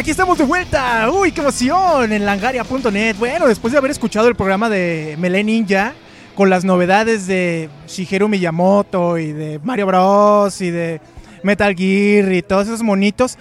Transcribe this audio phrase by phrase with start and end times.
[0.00, 1.10] Aquí estamos de vuelta.
[1.10, 3.16] Uy, qué emoción en langaria.net.
[3.18, 5.92] Bueno, después de haber escuchado el programa de Melee Ninja
[6.34, 11.02] con las novedades de Shigeru Miyamoto y de Mario Bros y de
[11.42, 13.36] Metal Gear y todos esos monitos.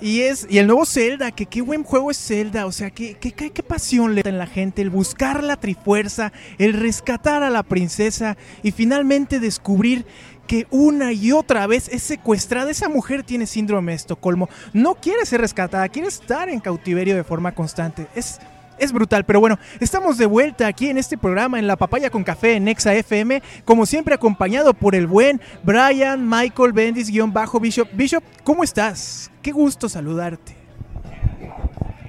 [0.00, 3.14] Y es y el nuevo Zelda, que qué buen juego es Zelda, o sea, qué,
[3.14, 7.44] qué, qué, qué pasión le da en la gente, el buscar la trifuerza, el rescatar
[7.44, 10.04] a la princesa y finalmente descubrir
[10.46, 12.70] que una y otra vez es secuestrada.
[12.70, 14.48] Esa mujer tiene síndrome de Estocolmo.
[14.72, 18.06] No quiere ser rescatada, quiere estar en cautiverio de forma constante.
[18.14, 18.40] Es,
[18.78, 22.24] es brutal, pero bueno, estamos de vuelta aquí en este programa en La Papaya con
[22.24, 27.60] Café en Nexa FM, como siempre acompañado por el buen Brian Michael Bendis guion bajo
[27.60, 27.88] Bishop.
[27.92, 29.30] Bishop, ¿cómo estás?
[29.42, 30.56] Qué gusto saludarte.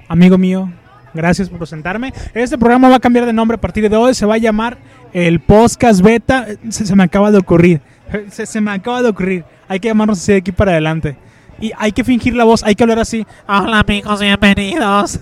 [0.08, 0.70] Amigo mío,
[1.16, 2.12] gracias por presentarme.
[2.34, 4.78] Este programa va a cambiar de nombre a partir de hoy, se va a llamar
[5.12, 6.46] el Podcast Beta.
[6.68, 7.80] Se, me acaba de ocurrir.
[8.30, 9.44] Se, se, me acaba de ocurrir.
[9.66, 11.16] Hay que llamarnos así de aquí para adelante.
[11.60, 13.26] Y hay que fingir la voz, hay que hablar así.
[13.48, 15.18] Hola amigos, bienvenidos.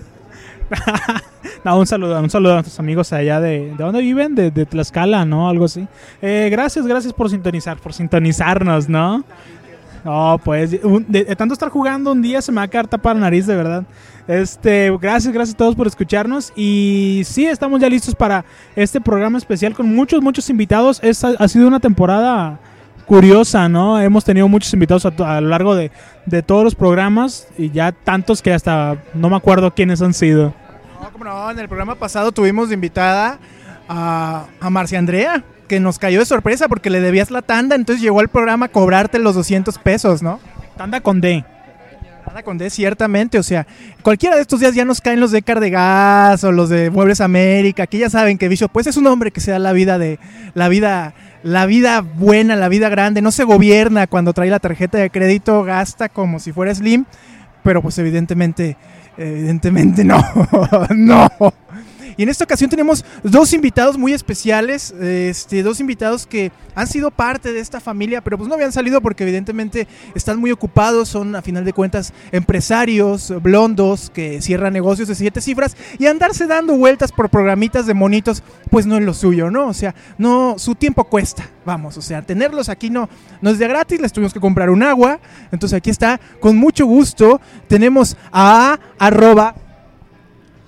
[1.63, 4.35] no, un saludo, un saludo a nuestros amigos allá de, ¿de dónde viven?
[4.35, 5.49] De, de Tlaxcala, ¿no?
[5.49, 5.87] Algo así.
[6.21, 9.23] Eh, gracias, gracias por sintonizar, por sintonizarnos, ¿no?
[10.05, 13.21] No, pues, de, tanto estar jugando un día se me va a quedar tapada la
[13.21, 13.85] nariz, de verdad.
[14.27, 16.53] Este, gracias, gracias a todos por escucharnos.
[16.55, 18.45] Y sí, estamos ya listos para
[18.75, 20.99] este programa especial con muchos, muchos invitados.
[21.01, 22.59] Esta ha sido una temporada
[23.07, 23.99] curiosa, ¿no?
[23.99, 25.91] Hemos tenido muchos invitados a, a lo largo de,
[26.27, 30.53] de, todos los programas y ya tantos que hasta no me acuerdo quiénes han sido.
[31.01, 33.39] No, como no, en el programa pasado tuvimos de invitada
[33.89, 38.01] a, a Marcia Andrea, que nos cayó de sorpresa porque le debías la tanda, entonces
[38.01, 40.39] llegó al programa a cobrarte los 200 pesos, ¿no?
[40.77, 41.43] Tanda con D.
[42.25, 43.67] Tanda con D, ciertamente, o sea,
[44.01, 47.87] cualquiera de estos días ya nos caen los de Cardegas o los de Muebles América,
[47.87, 50.19] que ya saben que Bishop, pues es un hombre que se da la vida de,
[50.53, 51.13] la vida
[51.45, 55.63] la vida buena, la vida grande, no se gobierna cuando trae la tarjeta de crédito,
[55.63, 57.05] gasta como si fuera Slim,
[57.61, 58.77] pero pues evidentemente,
[59.15, 60.17] evidentemente no,
[60.95, 61.29] no.
[62.17, 67.11] Y en esta ocasión tenemos dos invitados muy especiales, este, dos invitados que han sido
[67.11, 71.35] parte de esta familia, pero pues no habían salido porque evidentemente están muy ocupados, son
[71.35, 76.77] a final de cuentas empresarios blondos que cierran negocios de siete cifras y andarse dando
[76.77, 79.67] vueltas por programitas de monitos, pues no es lo suyo, ¿no?
[79.67, 83.09] O sea, no, su tiempo cuesta, vamos, o sea, tenerlos aquí no,
[83.41, 85.19] no es de gratis, les tuvimos que comprar un agua,
[85.51, 89.55] entonces aquí está, con mucho gusto, tenemos a arroba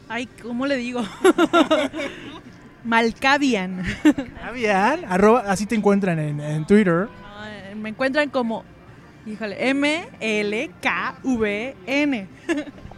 [0.09, 1.01] Ay, ¿cómo le digo?
[2.85, 3.83] Malcavian.
[4.03, 7.09] Malcavian, arroba, así te encuentran en, en Twitter.
[7.09, 8.63] No, me encuentran como,
[9.25, 10.67] híjole, M-L-K-V-N.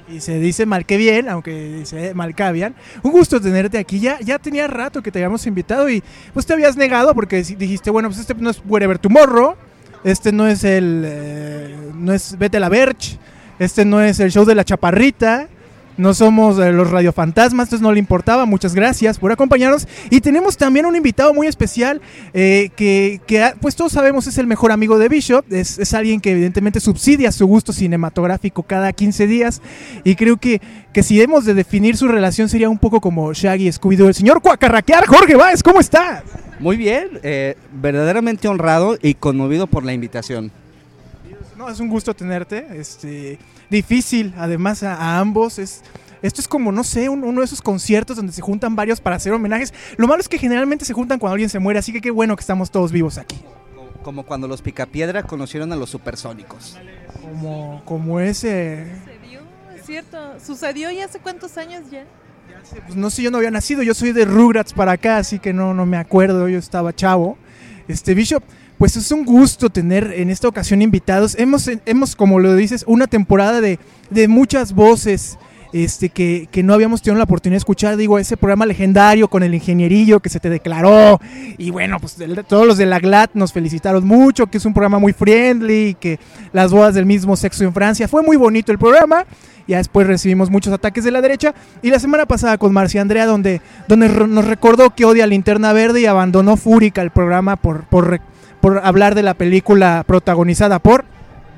[0.07, 2.75] y se dice mal que bien, aunque dice Malcavian.
[3.01, 3.99] Un gusto tenerte aquí.
[3.99, 6.03] Ya, ya tenía rato que te habíamos invitado y
[6.33, 9.55] pues te habías negado porque dijiste, bueno, pues este no es Wherever Tomorrow,
[10.03, 13.17] este no es el, eh, no es Vete a la Verge,
[13.57, 15.47] este no es el show de la chaparrita
[15.99, 18.45] no somos eh, los radiofantasmas, entonces no le importaba.
[18.45, 19.85] Muchas gracias por acompañarnos.
[20.09, 22.01] Y tenemos también un invitado muy especial
[22.33, 25.43] eh, que, que, pues todos sabemos, es el mejor amigo de Bishop.
[25.51, 29.61] Es, alguien que evidentemente subsidia su gusto cinematográfico cada 15 días.
[30.05, 30.61] Y creo que,
[30.93, 34.07] que si hemos de definir su relación sería un poco como Shaggy Scooby-Doo.
[34.07, 36.23] El señor Cuacarraquear, Jorge Báez, ¿cómo estás?
[36.59, 40.53] Muy bien, eh, verdaderamente honrado y conmovido por la invitación.
[41.59, 42.65] No, es un gusto tenerte.
[42.71, 43.37] Este,
[43.69, 45.59] difícil, además, a, a ambos.
[45.59, 45.81] Es,
[46.21, 49.17] esto es como, no sé, un, uno de esos conciertos donde se juntan varios para
[49.17, 49.73] hacer homenajes.
[49.97, 52.37] Lo malo es que generalmente se juntan cuando alguien se muere, así que qué bueno
[52.37, 53.41] que estamos todos vivos aquí.
[53.75, 56.77] Como, como cuando los Picapiedra conocieron a los supersónicos.
[57.21, 58.95] Como, como ese.
[59.03, 59.41] Sucedió,
[59.75, 60.39] es cierto.
[60.39, 62.05] Sucedió ya hace cuántos años ya.
[62.85, 65.51] Pues no sé, yo no había nacido, yo soy de Rugrats para acá, así que
[65.51, 67.37] no, no me acuerdo, yo estaba chavo.
[67.89, 68.43] Este Bishop,
[68.79, 71.35] pues es un gusto tener en esta ocasión invitados.
[71.37, 73.77] Hemos, hemos como lo dices, una temporada de,
[74.09, 75.37] de muchas voces
[75.73, 77.97] este, que, que, no habíamos tenido la oportunidad de escuchar.
[77.97, 81.19] Digo, ese programa legendario con el ingenierillo que se te declaró.
[81.57, 82.15] Y bueno, pues
[82.47, 86.17] todos los de la GLAD nos felicitaron mucho, que es un programa muy friendly, que
[86.53, 88.07] las bodas del mismo sexo en Francia.
[88.07, 89.25] Fue muy bonito el programa.
[89.67, 91.53] Ya después recibimos muchos ataques de la derecha.
[91.81, 95.99] Y la semana pasada con Marcia Andrea, donde, donde nos recordó que odia Linterna Verde
[95.99, 98.21] y abandonó Fúrica el programa por, por,
[98.61, 101.05] por hablar de la película protagonizada por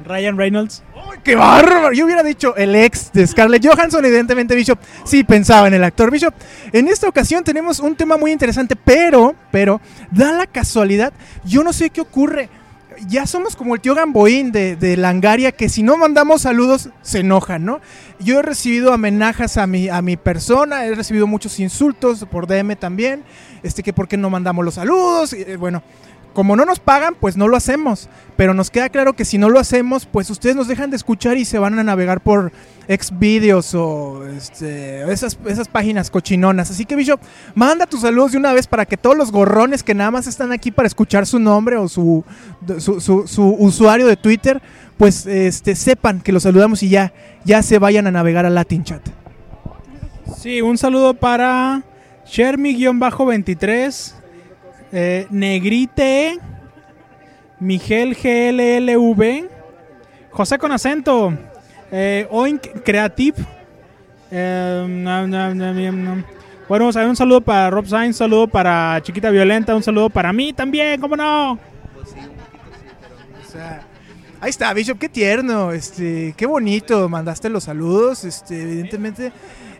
[0.06, 0.83] Ryan Reynolds.
[0.95, 1.94] ¡Ay, ¡Qué bárbaro!
[1.94, 6.12] Yo hubiera dicho el ex de Scarlett Johansson, evidentemente Bishop sí pensaba en el actor
[6.12, 6.33] Bishop.
[6.71, 9.81] En esta ocasión tenemos un tema muy interesante, pero, pero,
[10.12, 11.13] da la casualidad,
[11.44, 12.50] yo no sé qué ocurre.
[13.07, 17.19] Ya somos como el tío Gamboín de, de Langaria, que si no mandamos saludos se
[17.19, 17.80] enojan, ¿no?
[18.19, 22.75] Yo he recibido amenazas a mi, a mi persona, he recibido muchos insultos por DM
[22.75, 23.24] también,
[23.63, 25.81] este que por qué no mandamos los saludos, y, eh, bueno,
[26.33, 28.10] como no nos pagan, pues no lo hacemos.
[28.38, 31.38] Pero nos queda claro que si no lo hacemos, pues ustedes nos dejan de escuchar
[31.38, 32.51] y se van a navegar por
[32.88, 36.72] Xvideos o este, esas, esas páginas cochinonas.
[36.72, 37.19] Así que, Bishop,
[37.54, 40.51] manda tus saludos de una vez para que todos los gorrones que nada más están
[40.51, 42.24] aquí para escuchar su nombre o su,
[42.80, 44.62] su, su- su usuario de Twitter,
[44.98, 47.13] pues este, sepan que los saludamos y ya,
[47.45, 49.01] ya se vayan a navegar a Latin Chat.
[50.38, 51.83] Sí, un saludo para
[52.25, 54.13] Shermy-23,
[54.92, 56.40] eh, Negrite,
[57.60, 59.50] Miguel GLLV,
[60.32, 61.34] José con acento,
[61.92, 63.38] eh, Oink Creative.
[64.32, 66.24] eh, no, no, no,
[67.10, 71.00] un saludo para Rob Sainz, un saludo para Chiquita Violenta, un saludo para mí también,
[71.02, 71.54] ¿cómo no?
[71.54, 73.82] O sea,
[74.40, 79.34] ahí está, Bishop, qué tierno, este, qué bonito, mandaste los saludos, este, evidentemente,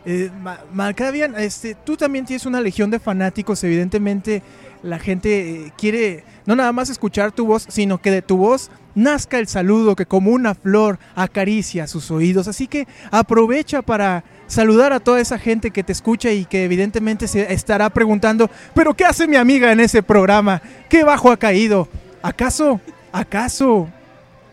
[0.04, 4.42] eh, Ma- Malkavian, este, tú también tienes una legión de fanáticos, evidentemente
[4.82, 8.70] la gente eh, quiere no nada más escuchar tu voz, sino que de tu voz
[8.94, 14.92] nazca el saludo que como una flor acaricia sus oídos, así que aprovecha para saludar
[14.92, 19.04] a toda esa gente que te escucha y que evidentemente se estará preguntando, pero ¿qué
[19.04, 20.60] hace mi amiga en ese programa?
[20.88, 21.88] ¿Qué bajo ha caído?
[22.22, 22.80] ¿Acaso,
[23.12, 23.88] acaso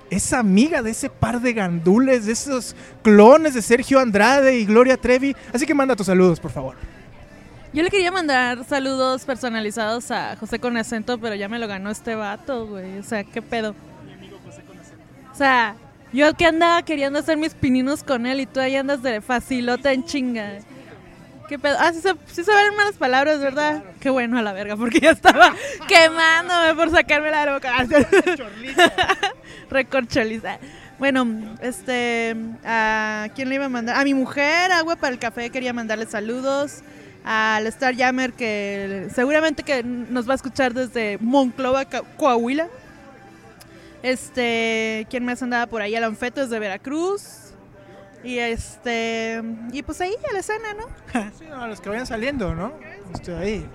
[0.09, 4.97] es amiga de ese par de gandules, de esos clones de Sergio Andrade y Gloria
[4.97, 5.35] Trevi?
[5.53, 6.75] Así que manda tus saludos, por favor.
[7.71, 11.91] Yo le quería mandar saludos personalizados a José con acento, pero ya me lo ganó
[11.91, 12.97] este vato, güey.
[12.97, 13.75] O sea, ¿qué pedo?
[15.31, 15.75] O sea,
[16.11, 19.93] yo que andaba queriendo hacer mis pininos con él y tú ahí andas de facilota
[19.93, 20.59] en chinga.
[21.47, 21.77] ¿Qué pedo?
[21.79, 23.83] Ah, sí se, sí se ven malas palabras, ¿verdad?
[23.99, 25.53] Qué bueno a la verga, porque ya estaba
[25.87, 27.71] quemándome por sacarme la boca.
[29.69, 30.57] Recorcholiza.
[30.97, 33.95] Bueno, este, ¿a quién le iba a mandar?
[33.95, 36.81] A mi mujer, Agua para el Café, quería mandarle saludos.
[37.23, 41.85] Al Star Jammer, que seguramente que nos va a escuchar desde Monclova,
[42.17, 42.67] Coahuila.
[44.01, 45.95] Este, ¿quién más andaba por ahí?
[45.95, 47.53] Alan Feto desde Veracruz.
[48.23, 51.21] Y este, y pues ahí a la escena, ¿no?
[51.37, 52.73] Sí, no, a los que vayan saliendo, ¿no?
[53.13, 53.65] Estoy ahí.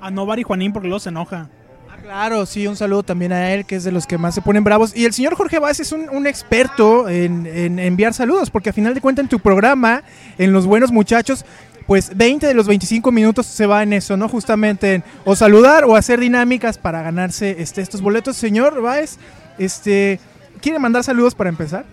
[0.00, 1.48] A Novar y Juanín porque luego se enoja.
[1.90, 4.42] Ah, Claro, sí, un saludo también a él, que es de los que más se
[4.42, 4.94] ponen bravos.
[4.94, 8.72] Y el señor Jorge Vázquez es un, un experto en, en enviar saludos, porque a
[8.74, 10.02] final de cuentas en tu programa,
[10.36, 11.46] en Los Buenos Muchachos,
[11.86, 14.28] pues 20 de los 25 minutos se va en eso, ¿no?
[14.28, 18.36] Justamente en o saludar o hacer dinámicas para ganarse este, estos boletos.
[18.36, 19.18] Señor Báez,
[19.58, 20.20] este,
[20.60, 21.84] ¿quiere mandar saludos para empezar?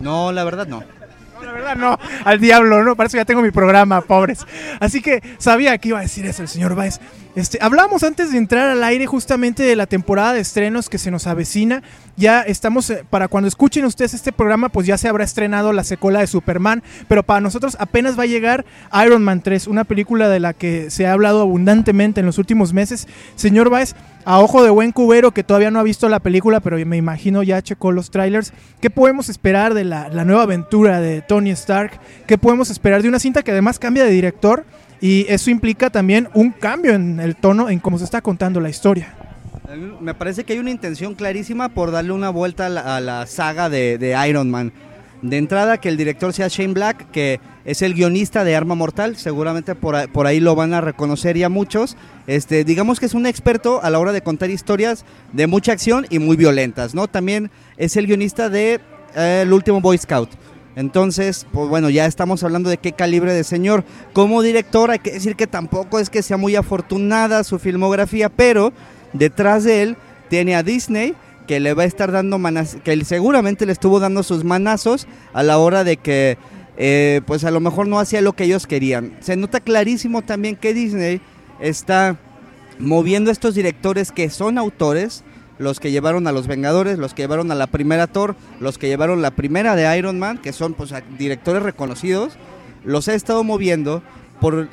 [0.00, 0.82] No, la verdad no.
[1.42, 2.96] La verdad no, al diablo, ¿no?
[2.96, 4.46] Para eso ya tengo mi programa, pobres.
[4.80, 7.00] Así que sabía que iba a decir eso el señor Baez.
[7.34, 11.10] Este, hablamos antes de entrar al aire justamente de la temporada de estrenos que se
[11.10, 11.82] nos avecina.
[12.16, 15.82] Ya estamos, eh, para cuando escuchen ustedes este programa, pues ya se habrá estrenado la
[15.82, 16.82] secuela de Superman.
[17.08, 18.66] Pero para nosotros apenas va a llegar
[19.04, 22.74] Iron Man 3, una película de la que se ha hablado abundantemente en los últimos
[22.74, 23.08] meses.
[23.34, 26.84] Señor Baez, a ojo de buen cubero que todavía no ha visto la película, pero
[26.86, 28.52] me imagino ya checó los trailers.
[28.80, 31.98] ¿Qué podemos esperar de la, nueva aventura de Tony Stark?
[32.26, 34.64] ¿Qué podemos esperar de una cinta que además cambia de director?
[35.00, 38.70] Y eso implica también un cambio en el tono en cómo se está contando la
[38.70, 39.14] historia.
[40.00, 44.26] Me parece que hay una intención clarísima por darle una vuelta a la, saga de
[44.28, 44.72] Iron Man.
[45.22, 49.16] De entrada, que el director sea Shane Black, que es el guionista de Arma Mortal,
[49.16, 51.96] seguramente por, por ahí lo van a reconocer ya muchos.
[52.26, 56.06] Este, digamos que es un experto a la hora de contar historias de mucha acción
[56.10, 57.06] y muy violentas, ¿no?
[57.06, 58.80] También es el guionista de
[59.14, 60.30] eh, El último Boy Scout.
[60.74, 63.84] Entonces, pues bueno, ya estamos hablando de qué calibre de señor.
[64.12, 68.72] Como director, hay que decir que tampoco es que sea muy afortunada su filmografía, pero
[69.12, 69.96] detrás de él
[70.30, 71.14] tiene a Disney
[71.52, 75.42] que le va a estar dando manas, que seguramente le estuvo dando sus manazos a
[75.42, 76.38] la hora de que
[76.78, 79.18] eh, pues a lo mejor no hacía lo que ellos querían.
[79.20, 81.20] Se nota clarísimo también que Disney
[81.60, 82.16] está
[82.78, 85.24] moviendo a estos directores que son autores,
[85.58, 88.88] los que llevaron a los Vengadores, los que llevaron a la primera Thor, los que
[88.88, 92.38] llevaron la primera de Iron Man, que son pues directores reconocidos,
[92.82, 94.02] los ha estado moviendo
[94.40, 94.70] por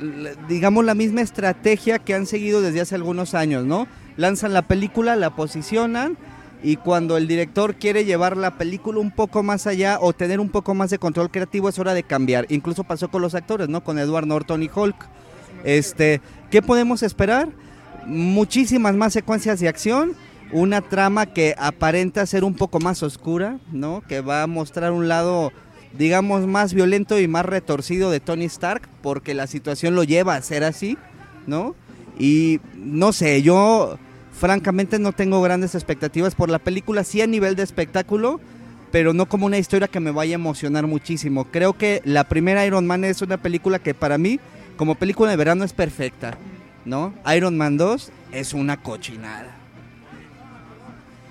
[0.48, 3.86] digamos la misma estrategia que han seguido desde hace algunos años, ¿no?
[4.16, 6.16] Lanzan la película, la posicionan
[6.62, 10.50] y cuando el director quiere llevar la película un poco más allá o tener un
[10.50, 12.46] poco más de control creativo es hora de cambiar.
[12.50, 13.82] Incluso pasó con los actores, ¿no?
[13.82, 15.08] Con Edward Norton y Hulk.
[15.64, 17.48] Este, ¿qué podemos esperar?
[18.06, 20.14] Muchísimas más secuencias de acción
[20.52, 24.02] una trama que aparenta ser un poco más oscura, ¿no?
[24.08, 25.52] Que va a mostrar un lado,
[25.96, 30.42] digamos, más violento y más retorcido de Tony Stark, porque la situación lo lleva a
[30.42, 30.98] ser así,
[31.46, 31.74] ¿no?
[32.18, 33.98] Y no sé, yo
[34.40, 38.40] francamente no tengo grandes expectativas por la película, sí a nivel de espectáculo,
[38.90, 41.44] pero no como una historia que me vaya a emocionar muchísimo.
[41.44, 44.40] Creo que la primera Iron Man es una película que para mí,
[44.78, 46.38] como película de verano, es perfecta,
[46.86, 47.12] ¿no?
[47.36, 49.54] Iron Man 2 es una cochinada.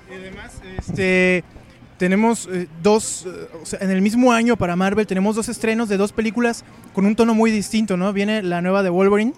[0.07, 1.43] Además, este,
[1.97, 6.13] tenemos eh, dos, eh, en el mismo año para Marvel tenemos dos estrenos de dos
[6.13, 6.63] películas
[6.93, 8.13] con un tono muy distinto, ¿no?
[8.13, 9.33] Viene la nueva de Wolverine,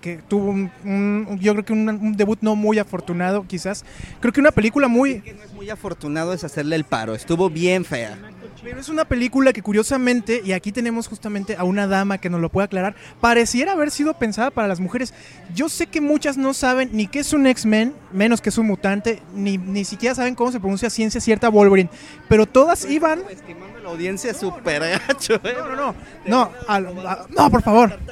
[0.00, 3.84] que, tuvo un, un- yo creo que un, un debut no muy afortunado, quizás.
[4.20, 7.48] Creo que una película muy, Que no es muy afortunado es hacerle el paro, estuvo
[7.48, 8.18] bien fea.
[8.62, 12.40] Pero es una película que curiosamente, y aquí tenemos justamente a una dama que nos
[12.40, 15.12] lo puede aclarar, pareciera haber sido pensada para las mujeres.
[15.52, 18.68] Yo sé que muchas no saben ni qué es un X-Men, menos que es un
[18.68, 21.90] mutante, ni, ni siquiera saben cómo se pronuncia ciencia cierta Wolverine,
[22.28, 23.22] pero todas iban...
[23.28, 25.54] Estimando la audiencia súper gacho, ¿eh?
[25.56, 27.98] No, no, no, no, no, por favor.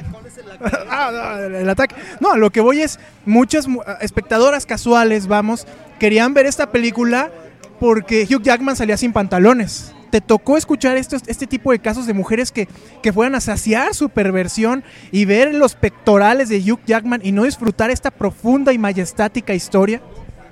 [0.90, 1.10] Ah,
[1.48, 1.94] no, el ataque.
[2.20, 5.66] No, lo que voy es, muchas mu- espectadoras casuales, vamos,
[5.98, 7.30] querían ver esta película
[7.78, 9.94] porque Hugh Jackman salía sin pantalones.
[10.10, 12.68] ¿Te tocó escuchar estos, este tipo de casos de mujeres que,
[13.02, 17.44] que fueran a saciar su perversión y ver los pectorales de Hugh Jackman y no
[17.44, 20.00] disfrutar esta profunda y majestática historia?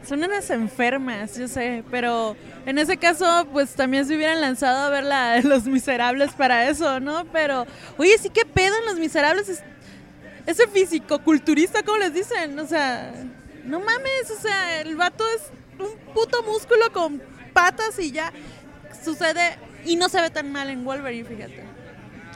[0.08, 2.34] Son unas enfermas, yo sé, pero
[2.64, 6.98] en ese caso, pues también se hubieran lanzado a ver la Los Miserables para eso,
[6.98, 7.26] ¿no?
[7.32, 7.66] Pero,
[7.98, 9.62] oye, sí que pedo en Los Miserables es,
[10.46, 12.58] ese físico-culturista, ¿cómo les dicen?
[12.58, 13.12] O sea,
[13.64, 15.42] no mames, o sea, el vato es
[15.78, 17.20] un puto músculo con
[17.52, 18.32] patas y ya
[19.08, 21.64] sucede y no se ve tan mal en Wolverine, fíjate.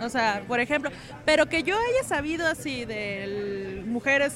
[0.01, 0.91] O sea, por ejemplo,
[1.25, 4.33] pero que yo haya sabido así de mujeres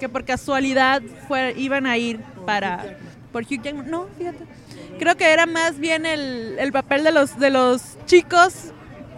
[0.00, 2.98] que por casualidad fue, iban a ir para
[3.32, 4.44] por Hugh Jackman, no, fíjate.
[4.98, 8.72] Creo que era más bien el, el papel de los de los chicos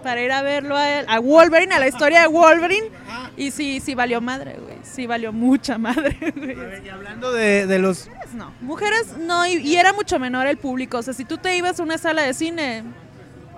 [0.05, 2.89] para ir a verlo a a Wolverine, a la historia de Wolverine
[3.37, 4.77] y sí sí valió madre, güey.
[4.85, 6.57] Sí valió mucha madre, güey.
[6.85, 8.09] Y hablando de, de los...
[8.09, 10.99] Mujeres no, mujeres no, y, y era mucho menor el público.
[10.99, 12.85] O sea, si tú te ibas a una sala de cine,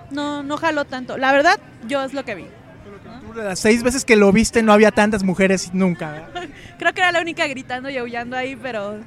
[0.09, 1.17] no, no jaló tanto.
[1.17, 2.45] La verdad, yo es lo que vi.
[3.35, 6.11] de las seis veces que lo viste no había tantas mujeres nunca.
[6.11, 6.49] ¿verdad?
[6.79, 8.99] Creo que era la única gritando y aullando ahí, pero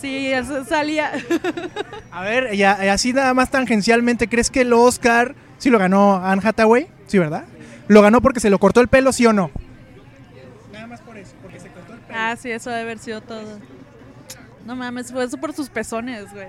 [0.00, 1.12] sí, eso salía.
[2.10, 5.34] A ver, y así nada más tangencialmente, ¿crees que el Oscar
[5.64, 6.88] sí lo ganó Anne Hathaway?
[7.06, 7.44] Sí, ¿verdad?
[7.88, 9.50] ¿Lo ganó porque se lo cortó el pelo, sí o no?
[10.70, 12.18] Nada más por eso, porque se cortó el pelo.
[12.18, 13.58] ah, sí, eso debe haber sido todo.
[14.66, 16.48] No mames, fue eso por sus pezones, güey.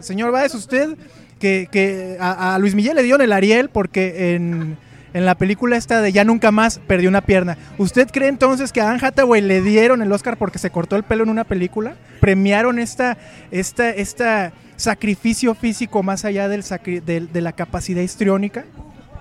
[0.00, 0.96] Señor Báez, usted
[1.38, 4.76] que, que a, a Luis Miguel le dieron el Ariel porque en,
[5.12, 7.56] en la película esta de Ya Nunca Más perdió una pierna.
[7.78, 11.02] ¿Usted cree entonces que a Anne Hathaway le dieron el Oscar porque se cortó el
[11.02, 11.94] pelo en una película?
[12.20, 13.16] ¿Premiaron esta,
[13.50, 18.64] esta, esta sacrificio físico más allá del sacri- de la capacidad histriónica?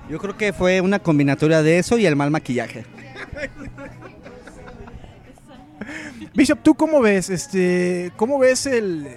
[0.10, 2.86] Yo creo que fue una combinatoria de eso y el mal maquillaje.
[6.34, 7.30] Bishop, ¿tú cómo ves?
[7.30, 9.08] Este, ¿Cómo ves el,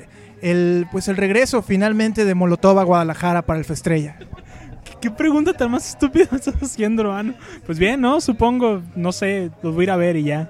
[0.40, 4.16] el, pues el regreso finalmente de Molotov a Guadalajara para el Festrella?
[5.02, 7.34] ¿Qué pregunta tan más estúpida estás haciendo, hermano?
[7.66, 8.20] Pues bien, ¿no?
[8.20, 10.48] Supongo, no sé, los voy a ir a ver y ya.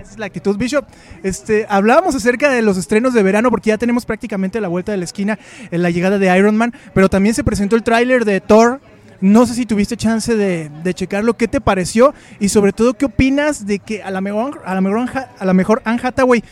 [0.00, 0.84] Esa es la actitud, Bishop.
[1.22, 4.98] Este, hablábamos acerca de los estrenos de verano porque ya tenemos prácticamente la vuelta de
[4.98, 5.38] la esquina
[5.70, 8.80] en la llegada de Iron Man, pero también se presentó el tráiler de Thor.
[9.20, 12.14] No sé si tuviste chance de, de checarlo, ¿qué te pareció?
[12.40, 15.08] Y sobre todo, ¿qué opinas de que a la mejor, a la mejor,
[15.38, 16.42] a la mejor Anne Hathaway,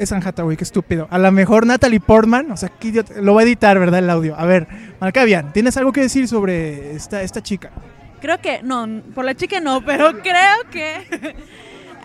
[0.00, 3.34] es Anne Hathaway, qué estúpido, a la mejor Natalie Portman, o sea, qué idiota- lo
[3.34, 4.00] va a editar, ¿verdad?
[4.00, 4.34] El audio.
[4.36, 4.66] A ver,
[5.00, 7.70] Malcavian, ¿tienes algo que decir sobre esta, esta chica?
[8.20, 11.34] Creo que, no, por la chica no, pero creo que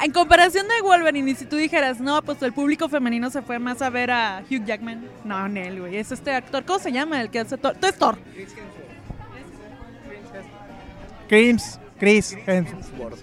[0.03, 3.59] en comparación de Wolverine, y si tú dijeras, no, pues el público femenino se fue
[3.59, 5.05] más a ver a Hugh Jackman.
[5.23, 7.21] No, Nel, güey, es este actor, ¿cómo se llama?
[7.21, 7.75] El que hace Thor.
[7.79, 8.17] Tú es Thor.
[11.27, 13.19] Chris, Chris Hemsworth.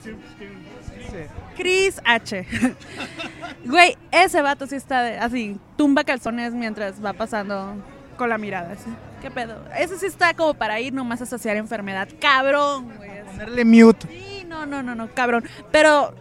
[1.57, 2.47] Chris H.
[3.65, 7.77] Güey, ese vato sí está de- así, tumba calzones mientras va pasando
[8.17, 8.91] con la mirada, así.
[9.21, 9.63] ¿Qué pedo?
[9.79, 12.09] Ese sí está como para ir nomás a saciar enfermedad.
[12.21, 13.23] Cabrón, güey.
[13.25, 14.09] Ponerle mute.
[14.09, 15.45] Sí, no, no, no, no, cabrón.
[15.71, 16.13] Pero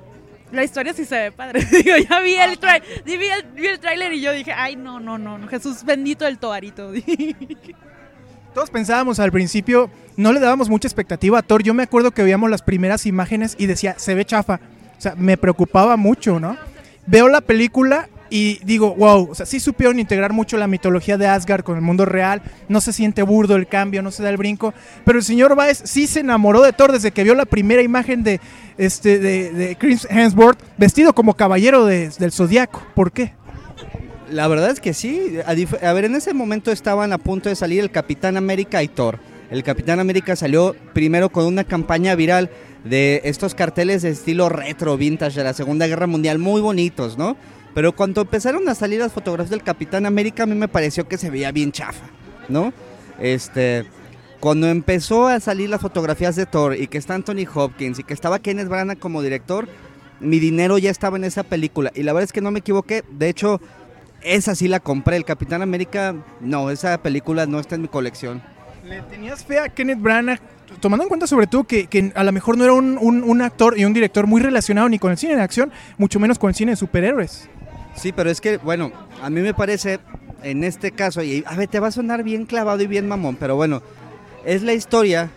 [0.52, 1.66] la historia sí se ve padre.
[1.72, 2.58] Digo, ya vi el,
[3.04, 6.26] vi el, vi el tráiler y yo dije, ay, no, no, no, no, Jesús bendito
[6.26, 6.92] del toarito.
[8.54, 11.64] Todos pensábamos al principio, no le dábamos mucha expectativa a Thor.
[11.64, 14.60] Yo me acuerdo que veíamos las primeras imágenes y decía, se ve chafa.
[14.98, 16.58] O sea, me preocupaba mucho, ¿no?
[17.08, 21.28] Veo la película y digo, wow, o sea, sí supieron integrar mucho la mitología de
[21.28, 22.42] Asgard con el mundo real.
[22.70, 24.74] No se siente burdo el cambio, no se da el brinco.
[25.06, 28.22] Pero el señor Baez sí se enamoró de Thor desde que vio la primera imagen
[28.24, 28.40] de,
[28.78, 32.84] este, de, Chris Hemsworth vestido como caballero de- del zodiaco.
[32.96, 33.34] ¿Por qué?
[34.32, 35.38] La verdad es que sí.
[35.46, 39.20] A, ver, en ese momento estaban a punto de salir el Capitán América y Thor.
[39.50, 42.50] El Capitán América salió primero con una campaña viral
[42.86, 47.36] de estos carteles de estilo retro, vintage de la Segunda Guerra Mundial, muy bonitos, ¿no?
[47.74, 51.18] Pero cuando empezaron a salir las fotografías del Capitán América, a mí me pareció que
[51.18, 52.06] se veía bien chafa,
[52.48, 52.74] ¿no?
[53.20, 53.86] Este,
[54.40, 58.14] cuando empezó a salir las fotografías de Thor y que está Anthony Hopkins y que
[58.14, 59.68] estaba Kenneth Branagh como director,
[60.22, 61.92] mi dinero ya estaba en esa película.
[61.94, 63.04] Y la verdad es que no me equivoqué.
[63.12, 63.60] De hecho,
[64.24, 65.18] esa sí la compré.
[65.18, 68.42] El Capitán América, no, esa película no está en mi colección.
[68.86, 70.40] ¿Le tenías fe a Kenneth Branagh?
[70.80, 73.42] Tomando en cuenta sobre todo que, que a lo mejor no era un, un- un
[73.42, 76.50] actor y un director muy relacionado ni con el cine de acción, mucho menos con
[76.50, 77.50] el cine de superhéroes.
[77.96, 80.00] Sí, pero es que, bueno, a mí me parece,
[80.44, 83.36] en este caso, y a ver, te va a sonar bien clavado y bien mamón,
[83.36, 83.82] pero bueno,
[84.46, 85.30] es la historia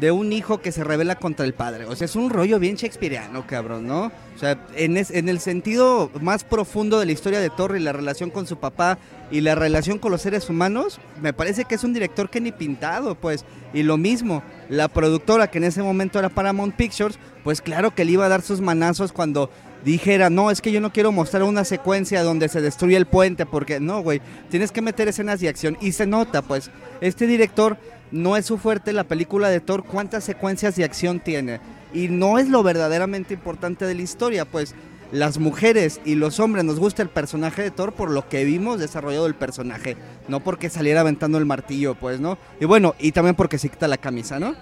[0.00, 1.84] de un hijo que se revela contra el padre.
[1.84, 4.06] O sea, es un rollo bien shakespeareano, cabrón, ¿no?
[4.06, 7.92] O sea, en, en el sentido más profundo de la historia de Thor y la
[7.92, 8.98] relación con su papá
[9.30, 12.50] y la relación con los seres humanos, me parece que es un director que ni
[12.50, 13.44] pintado, pues.
[13.72, 18.04] Y lo mismo, la productora que en ese momento era Paramount Pictures, pues claro que
[18.04, 19.48] le iba a dar sus manazos cuando
[19.84, 23.46] dijera, no, es que yo no quiero mostrar una secuencia donde se destruye el puente,
[23.46, 24.20] porque no, güey,
[24.50, 25.76] tienes que meter escenas de acción.
[25.80, 26.70] Y se nota, pues,
[27.00, 27.76] este director
[28.14, 31.60] no es su fuerte, la película de Thor, cuántas secuencias de acción tiene.
[31.92, 34.74] Y no es lo verdaderamente importante de la historia, pues
[35.10, 38.78] las mujeres y los hombres nos gusta el personaje de Thor por lo que vimos
[38.78, 39.96] desarrollado el personaje,
[40.28, 42.38] no porque saliera aventando el martillo, pues, ¿no?
[42.60, 44.54] Y bueno, y también porque se quita la camisa, ¿no?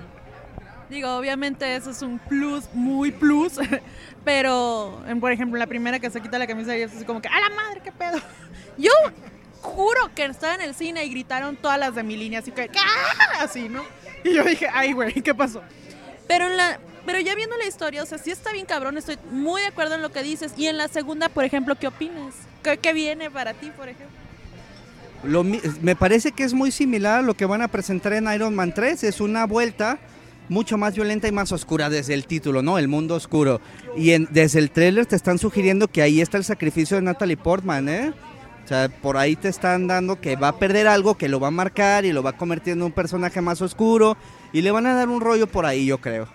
[0.88, 3.54] Digo, obviamente eso es un plus, muy plus,
[4.24, 7.28] pero, por ejemplo, la primera que se quita la camisa y es así como que,
[7.28, 8.18] ¡a la madre, qué pedo!
[8.78, 8.90] Yo
[9.62, 12.68] juro que estaba en el cine y gritaron todas las de mi línea, así que,
[12.76, 13.40] ¡ah!
[13.40, 13.82] Así, ¿no?
[14.24, 15.62] Y yo dije, ¡ay, güey, qué pasó!
[16.28, 16.78] Pero en la...
[17.06, 19.96] Pero ya viendo la historia, o sea, sí está bien cabrón, estoy muy de acuerdo
[19.96, 20.52] en lo que dices.
[20.56, 22.34] Y en la segunda, por ejemplo, ¿qué opinas?
[22.62, 24.16] ¿Qué, qué viene para ti, por ejemplo?
[25.24, 28.54] Lo me parece que es muy similar a lo que van a presentar en Iron
[28.54, 29.02] Man 3.
[29.04, 29.98] Es una vuelta
[30.48, 32.78] mucho más violenta y más oscura desde el título, ¿no?
[32.78, 33.60] El mundo oscuro.
[33.96, 37.36] Y en- desde el tráiler te están sugiriendo que ahí está el sacrificio de Natalie
[37.36, 38.12] Portman, ¿eh?
[38.64, 41.48] O sea, por ahí te están dando que va a perder algo, que lo va
[41.48, 44.16] a marcar y lo va a convertir en un personaje más oscuro.
[44.52, 46.28] Y le van a dar un rollo por ahí, yo creo.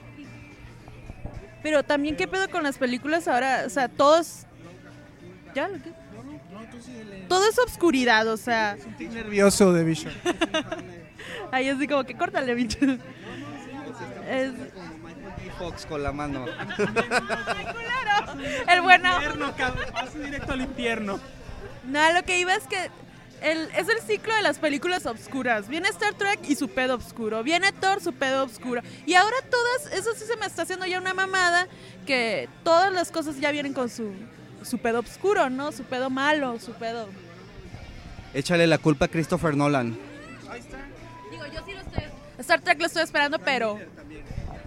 [1.64, 3.64] Pero también, ¿qué pedo con las películas ahora?
[3.66, 4.46] O sea, todos...
[5.56, 5.70] ¿Ya?
[5.70, 5.92] ¿Qué?
[7.28, 8.78] Todo es obscuridad, o sea...
[9.00, 10.14] Nervioso de Vision.
[11.52, 12.80] Ahí así como que córtale, bicho.
[14.30, 14.52] Es...
[15.58, 16.46] Fox con la mano.
[18.68, 19.14] El bueno.
[19.16, 21.20] Infierno, cabrón, Paso directo al infierno.
[21.88, 22.90] No, lo que iba es que
[23.42, 25.68] el, es el ciclo de las películas obscuras.
[25.68, 27.44] Viene Star Trek y su pedo oscuro.
[27.44, 28.82] Viene Thor, su pedo oscuro.
[29.06, 31.68] Y ahora todas, eso sí se me está haciendo ya una mamada,
[32.06, 34.12] que todas las cosas ya vienen con su,
[34.64, 35.72] su pedo oscuro, ¿no?
[35.72, 37.08] Su pedo malo, su pedo...
[38.34, 39.98] Échale la culpa a Christopher Nolan
[41.32, 42.04] Digo, yo sí lo estoy...
[42.40, 43.80] Star Trek lo estoy esperando, pero...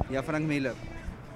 [0.09, 0.75] y a Frank Miller.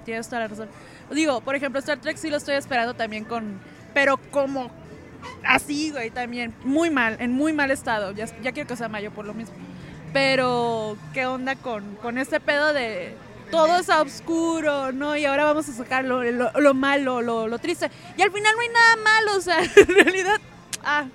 [0.03, 0.69] Tienes toda la razón.
[1.11, 3.59] Digo, por ejemplo, Star Trek sí lo estoy esperando también con...
[3.93, 4.71] Pero como...
[5.43, 6.53] Así, güey, también.
[6.63, 8.11] Muy mal, en muy mal estado.
[8.13, 9.55] Ya, quiero que sea mayo por lo mismo.
[10.13, 13.15] Pero, ¿qué onda con, con este pedo de...
[13.51, 15.15] Todo es oscuro, ¿no?
[15.15, 17.91] Y ahora vamos a sacar lo, lo- lo malo, lo, lo triste.
[18.17, 20.37] Y al final no hay nada malo, o sea, en realidad...
[20.83, 21.05] Ah,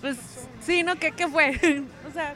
[0.00, 0.16] pues
[0.64, 0.96] sí, ¿no?
[0.96, 1.50] ¿Qué, qué fue?
[2.08, 2.34] o sea.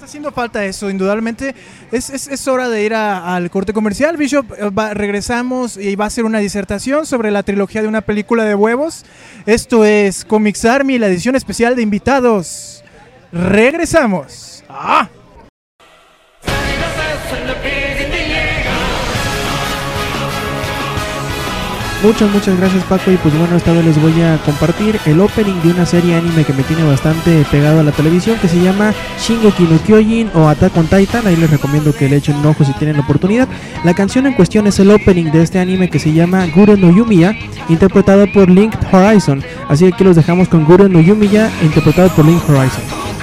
[0.00, 1.54] Está haciendo falta eso, indudablemente.
[1.92, 4.16] Es, es- hora de ir al corte comercial.
[4.16, 8.44] Bishop, eh, regresamos y va a ser una disertación sobre la trilogía de una película
[8.44, 9.04] de huevos.
[9.44, 12.82] Esto es Comics Army, la edición especial de invitados.
[13.30, 14.64] Regresamos.
[14.70, 15.10] ¡Ah!
[22.02, 25.60] Muchas, muchas gracias Paco y pues bueno, esta vez les voy a compartir el opening
[25.62, 28.94] de una serie anime que me tiene bastante pegado a la televisión que se llama
[29.18, 32.64] Shingeki no Kyojin o Attack on Titan, ahí les recomiendo que le echen un ojo
[32.64, 33.48] si tienen la oportunidad.
[33.84, 36.90] La canción en cuestión es el opening de este anime que se llama Guru no
[36.90, 37.36] Yumiya,
[37.68, 42.24] interpretado por Linked Horizon, así que aquí los dejamos con Guru no Yumiya, interpretado por
[42.24, 43.19] Linked Horizon.「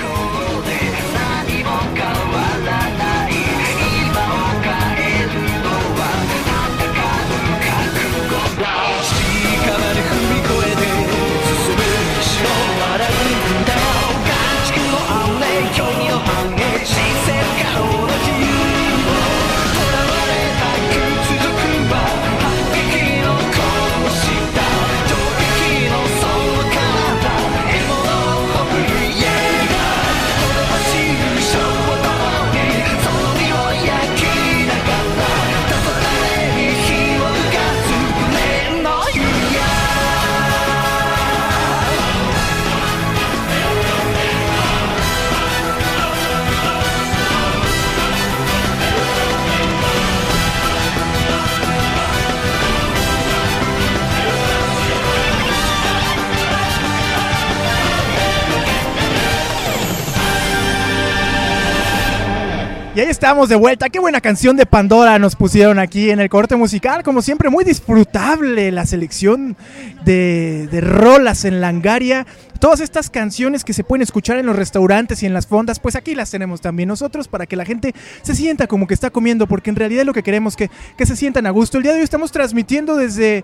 [63.28, 63.90] estamos de vuelta.
[63.90, 67.04] Qué buena canción de Pandora nos pusieron aquí en el corte musical.
[67.04, 69.58] Como siempre, muy disfrutable la selección
[70.06, 72.26] de, de rolas en Langaria.
[72.62, 75.98] Todas estas canciones que se pueden escuchar en los restaurantes y en las fondas, pues
[75.98, 79.46] aquí las tenemos también nosotros para que la gente se sienta como que está comiendo,
[79.46, 81.76] porque en realidad es lo que queremos que, que se sientan a gusto.
[81.76, 83.44] El día de hoy estamos transmitiendo desde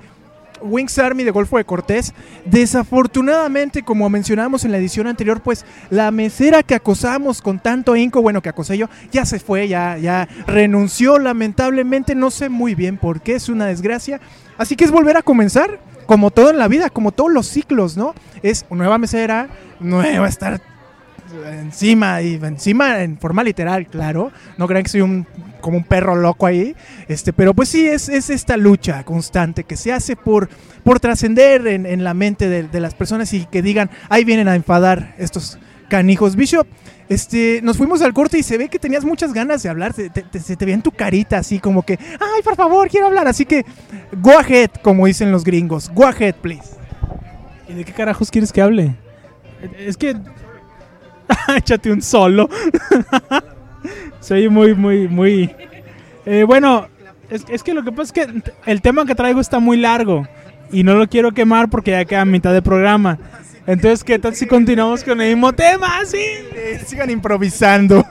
[0.61, 2.13] Wings Army de Golfo de Cortés.
[2.45, 8.21] Desafortunadamente, como mencionábamos en la edición anterior, pues la mesera que acosamos con tanto inco,
[8.21, 11.19] bueno, que acosé yo, ya se fue, ya, ya renunció.
[11.19, 14.19] Lamentablemente, no sé muy bien por qué, es una desgracia.
[14.57, 17.97] Así que es volver a comenzar, como todo en la vida, como todos los ciclos,
[17.97, 18.13] ¿no?
[18.41, 19.47] Es nueva mesera,
[19.79, 20.61] nueva estar
[21.45, 24.31] encima y encima en forma literal, claro.
[24.57, 25.25] No crean que soy un
[25.63, 26.75] como un perro loco ahí.
[27.07, 30.49] Este, pero pues sí, es, es esta lucha constante que se hace por,
[30.83, 34.49] por trascender en, en, la mente de, de, las personas y que digan, ahí vienen
[34.49, 35.57] a enfadar estos
[35.89, 36.35] canijos.
[36.35, 36.67] Bishop,
[37.07, 39.93] este, nos fuimos al corte y se ve que tenías muchas ganas de hablar.
[39.93, 42.89] Se te, te, se te ve en tu carita así como que, ay, por favor,
[42.89, 43.27] quiero hablar.
[43.29, 43.65] Así que,
[44.21, 45.89] go ahead, como dicen los gringos.
[45.95, 46.75] Go ahead, please.
[47.69, 48.95] ¿Y de qué carajos quieres que hable?
[49.77, 50.17] Es que
[51.57, 52.49] échate un solo.
[54.19, 55.53] Soy muy, muy, muy...
[56.25, 56.87] Eh, bueno,
[57.29, 60.25] es, es, que lo que pasa es que el tema que traigo está muy largo
[60.71, 63.19] y no lo quiero quemar porque ya queda mitad de programa.
[63.65, 66.05] Entonces, ¿qué tal si continuamos con el mismo tema?
[66.05, 66.17] Sí.
[66.17, 68.05] Eh, sigan improvisando.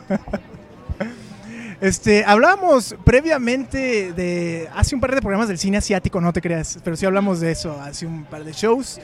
[1.82, 6.78] Este, hablamos previamente de hace un par de programas del cine asiático, no te creas,
[6.84, 9.00] pero sí hablamos de eso hace un par de shows.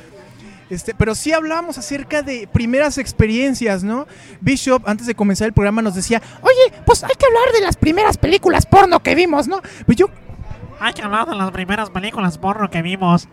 [0.71, 4.07] Este, pero sí hablamos acerca de primeras experiencias, ¿no?
[4.41, 7.77] Bishop, antes de comenzar el programa, nos decía, oye, pues hay que hablar de las
[7.77, 9.61] primeras películas porno que vimos, ¿no?
[9.87, 10.09] Pues yo...
[10.81, 13.29] Hay que hablar de las primeras películas porno que vimos.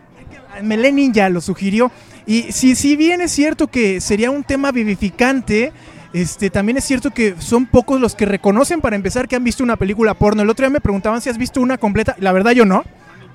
[0.62, 1.92] Melenin ya lo sugirió.
[2.26, 5.72] Y si, si bien es cierto que sería un tema vivificante,
[6.12, 9.62] este, también es cierto que son pocos los que reconocen, para empezar, que han visto
[9.62, 10.42] una película porno.
[10.42, 12.16] El otro día me preguntaban si has visto una completa.
[12.18, 12.82] La verdad yo no.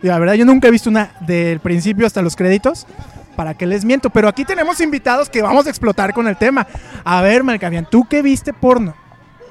[0.01, 2.87] La verdad yo nunca he visto una del principio hasta los créditos
[3.35, 4.09] para que les miento.
[4.09, 6.67] Pero aquí tenemos invitados que vamos a explotar con el tema.
[7.03, 8.95] A ver, Malcavian, ¿tú qué viste porno?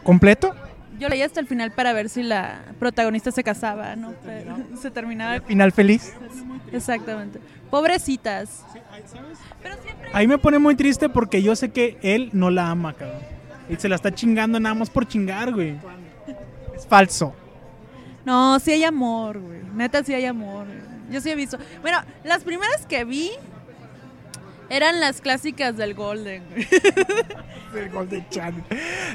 [0.03, 0.55] ¿Completo?
[0.99, 4.13] Yo leí hasta el final para ver si la protagonista se casaba, ¿no?
[4.25, 5.37] Pero se terminaba.
[5.37, 6.13] ¿El final feliz?
[6.73, 7.41] Exactamente.
[7.71, 8.65] Pobrecitas.
[9.63, 10.11] Pero siempre...
[10.13, 13.21] Ahí me pone muy triste porque yo sé que él no la ama, cabrón.
[13.69, 15.79] Y se la está chingando nada más por chingar, güey.
[16.75, 17.35] Es falso.
[18.25, 19.61] No, sí hay amor, güey.
[19.75, 20.67] Neta, sí hay amor.
[20.67, 20.79] Güey.
[21.11, 21.59] Yo sí he visto.
[21.81, 23.31] Bueno, las primeras que vi
[24.71, 26.43] eran las clásicas del Golden.
[27.75, 28.65] del Golden Channel.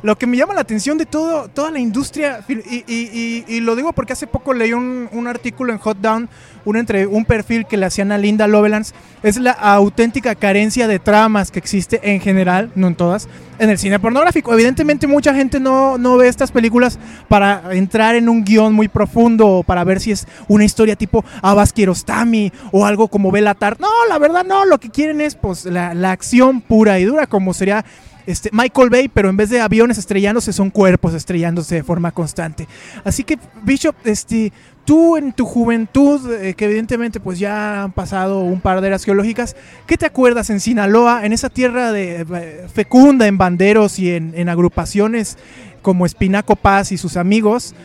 [0.03, 4.13] Lo que me llama la atención de todo, toda la industria, y, lo digo porque
[4.13, 6.29] hace poco leí un, artículo en Hot Down,
[6.65, 10.99] un, entre, un perfil que le hacían a Linda Lovelace, es la auténtica carencia de
[10.99, 13.28] tramas que existe en general, no en todas,
[13.60, 14.54] en el cine pornográfico.
[14.54, 19.47] Evidentemente mucha gente no, no ve estas películas para entrar en un guion muy profundo
[19.47, 23.80] o para ver si es una historia tipo Abbas Kiarostami o algo como Belatar.
[23.80, 27.28] No, la verdad no, lo que quieren es pues la, la acción pura y dura
[27.28, 27.86] como sería
[28.25, 32.67] este, Michael Bay, pero en vez de aviones estrellándose son cuerpos estrellándose de forma constante.
[33.03, 34.51] Así que Bishop, este,
[34.85, 39.03] tú en tu juventud, eh, que evidentemente pues ya han pasado un par de eras
[39.03, 44.11] geológicas, ¿qué te acuerdas en Sinaloa, en esa tierra de, eh, fecunda en banderos y
[44.11, 45.38] en, en agrupaciones
[45.81, 47.75] como Espinaco Paz y sus amigos?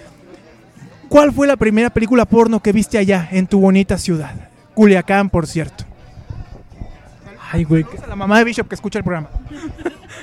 [1.09, 4.49] ¿Cuál fue la primera película porno que viste allá en tu bonita ciudad?
[4.75, 5.90] Culiacán, por cierto.
[7.53, 7.85] Ay, güey.
[8.03, 9.29] A la mamá de Bishop que escucha el programa.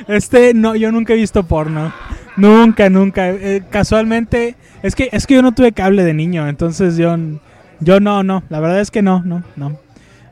[0.08, 1.92] Este, no, yo nunca he visto porno.
[2.38, 3.30] Nunca, nunca.
[3.30, 7.18] Eh, casualmente, es que, es que yo no tuve cable de niño, entonces yo,
[7.80, 8.44] yo no, no.
[8.50, 9.80] La verdad es que no, no, no.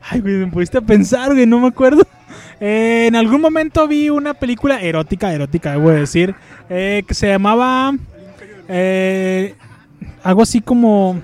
[0.08, 2.06] Ay, güey, me pudiste pensar, güey, no me acuerdo.
[2.60, 6.34] Eh, en algún momento vi una película erótica, erótica, debo decir,
[6.70, 7.92] eh, que se llamaba
[10.22, 11.20] algo así como...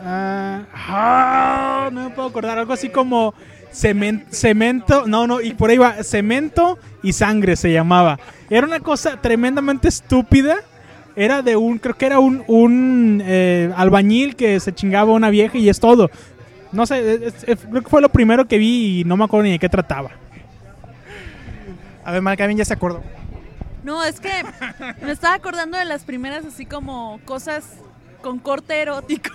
[0.00, 3.34] Uh, oh, no me puedo acordar, algo así como
[3.74, 8.18] cemento, cemento, no, no, y por ahí va, cemento y sangre se llamaba.
[8.48, 10.56] Era una cosa tremendamente estúpida.
[11.16, 15.30] Era de un, creo que era un, un eh, albañil que se chingaba a una
[15.30, 16.10] vieja y es todo.
[16.72, 19.44] No sé, es, es, creo que fue lo primero que vi y no me acuerdo
[19.44, 20.10] ni de qué trataba.
[22.04, 23.02] A ver, Malcavín ya se acordó.
[23.84, 24.30] No, es que
[25.02, 27.64] me estaba acordando de las primeras así como cosas
[28.22, 29.30] con corte erótico.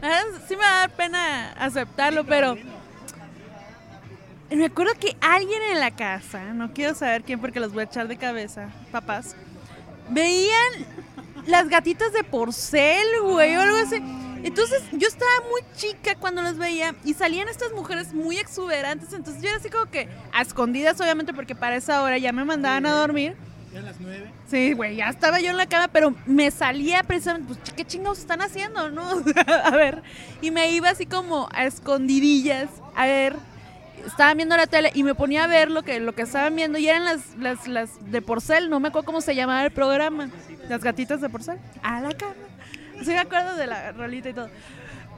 [0.48, 2.56] sí me da pena aceptarlo, pero
[4.50, 7.84] me acuerdo que alguien en la casa, no quiero saber quién porque los voy a
[7.84, 9.34] echar de cabeza, papás,
[10.10, 10.86] veían
[11.46, 13.96] las gatitas de porcel, güey, o algo así.
[14.42, 19.42] Entonces yo estaba muy chica cuando los veía y salían estas mujeres muy exuberantes, entonces
[19.42, 22.84] yo era así como que a escondidas, obviamente, porque para esa hora ya me mandaban
[22.84, 23.34] a dormir.
[24.46, 28.18] Sí, güey, ya estaba yo en la cama, pero me salía precisamente, pues, ¿qué chingados
[28.18, 29.02] están haciendo, no?
[29.64, 30.02] a ver,
[30.42, 33.36] y me iba así como a escondidillas, a ver,
[34.06, 36.78] estaban viendo la tele y me ponía a ver lo que, lo que estaban viendo
[36.78, 40.30] y eran las, las, las de porcel, no me acuerdo cómo se llamaba el programa,
[40.68, 42.34] las gatitas de porcel, a la cama.
[43.00, 44.48] Sí me acuerdo de la rolita y todo.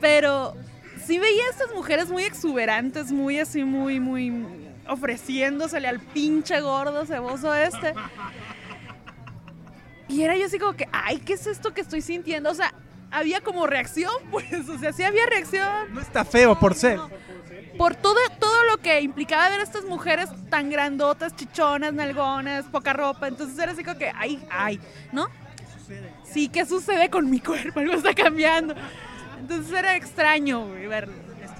[0.00, 0.54] Pero
[1.04, 4.46] sí veía a estas mujeres muy exuberantes, muy así, muy, muy
[4.88, 7.94] ofreciéndosele al pinche gordo ceboso este.
[10.08, 12.50] Y era yo así como que, ay, ¿qué es esto que estoy sintiendo?
[12.50, 12.72] O sea,
[13.10, 15.68] había como reacción, pues, o sea, sí había reacción.
[15.92, 16.96] No está feo por ser.
[16.96, 17.10] No,
[17.78, 22.92] Por todo, todo lo que implicaba ver a estas mujeres tan grandotas, chichonas, nalgonas, poca
[22.92, 23.28] ropa.
[23.28, 24.80] Entonces era así como que, ay, ay,
[25.12, 25.28] ¿no?
[26.24, 27.80] Sí, ¿qué sucede con mi cuerpo?
[27.80, 28.74] Algo está cambiando.
[29.40, 31.14] Entonces era extraño, güey, verlo.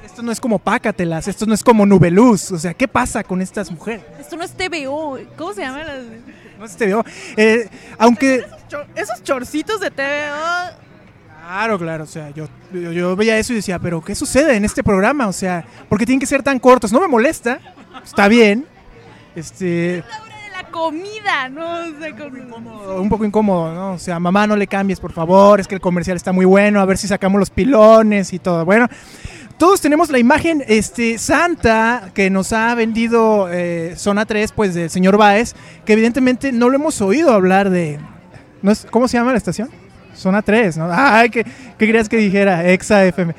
[0.05, 2.51] Esto no es como Pácatelas, esto no es como Nubeluz.
[2.53, 4.05] O sea, ¿qué pasa con estas mujeres?
[4.19, 5.83] Esto no es TVO, ¿cómo se llama?
[5.83, 6.05] las-
[6.59, 7.05] No te veo.
[7.37, 8.47] Eh, aunque.
[8.69, 10.86] Chor- Esos chorcitos de TVO.
[11.67, 14.65] Claro, claro, o sea, yo, yo, yo veía eso y decía, pero ¿qué sucede en
[14.65, 15.27] este programa?
[15.27, 16.93] O sea, ¿por qué tienen que ser tan cortos?
[16.93, 17.59] No me molesta,
[18.05, 18.65] está bien.
[19.35, 21.67] Este, La hora de la comida, ¿no?
[21.67, 23.93] O sea, un poco incómodo, ¿no?
[23.95, 26.81] O sea, mamá, no le cambies, por favor, es que el comercial está muy bueno,
[26.81, 28.65] a ver si sacamos los pilones y todo.
[28.65, 28.87] Bueno,
[29.59, 34.89] todos tenemos la imagen este, santa que nos ha vendido eh, Zona 3, pues del
[34.89, 37.99] señor Baez, que evidentemente no lo hemos oído hablar de...
[38.63, 39.69] ¿no es, ¿Cómo se llama la estación?
[40.17, 40.89] Zona 3, ¿no?
[40.93, 42.69] Ay, ¿qué, qué querías que dijera?
[42.69, 43.35] Exa FM.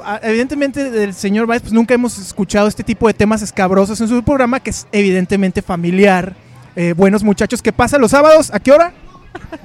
[0.00, 4.08] Ah, Evidentemente del señor Baez, pues nunca hemos escuchado este tipo de temas escabrosos en
[4.08, 6.34] su programa, que es evidentemente familiar.
[6.76, 8.92] Eh, buenos muchachos, que pasa los sábados, ¿a qué hora?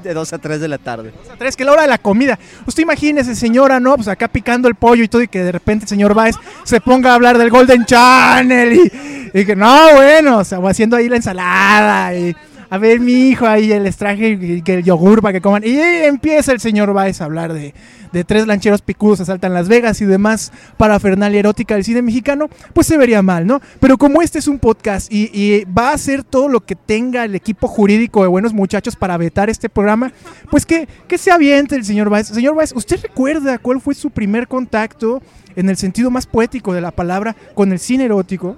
[0.03, 1.13] De 2 a 3 de la tarde.
[1.31, 2.37] a tres, que es la hora de la comida.
[2.65, 3.95] Usted imagínese, señora, ¿no?
[3.95, 6.81] Pues acá picando el pollo y todo, y que de repente el señor Baez se
[6.81, 10.95] ponga a hablar del Golden Channel y, y que no, bueno, o sea, o haciendo
[10.97, 12.35] ahí la ensalada y
[12.73, 15.61] a ver, mi hijo, ahí les traje que el yogur para que coman.
[15.63, 17.71] Y empieza el señor Baez a hablar de,
[18.11, 22.87] de tres lancheros picudos asaltan Las Vegas y demás parafernalia erótica del cine mexicano, pues
[22.87, 23.61] se vería mal, ¿no?
[23.79, 27.25] Pero como este es un podcast y, y va a hacer todo lo que tenga
[27.25, 30.11] el equipo jurídico de buenos muchachos para vetar este programa,
[30.49, 32.29] pues que, que se aviente el señor Baez.
[32.29, 35.21] Señor Baez, ¿usted recuerda cuál fue su primer contacto
[35.55, 38.57] en el sentido más poético de la palabra con el cine erótico?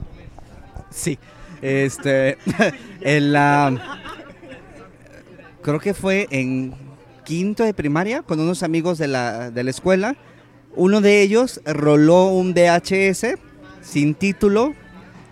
[0.89, 1.19] Sí.
[1.61, 2.37] Este.
[3.01, 4.03] en la.
[5.65, 6.75] Creo que fue en
[7.23, 10.15] quinto de primaria con unos amigos de la, de la escuela.
[10.75, 13.39] Uno de ellos roló un VHS
[13.81, 14.75] sin título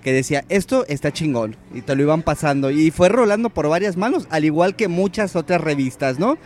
[0.01, 1.55] que decía, esto está chingón.
[1.71, 2.71] Y te lo iban pasando.
[2.71, 6.39] Y fue rolando por varias manos, al igual que muchas otras revistas, ¿no?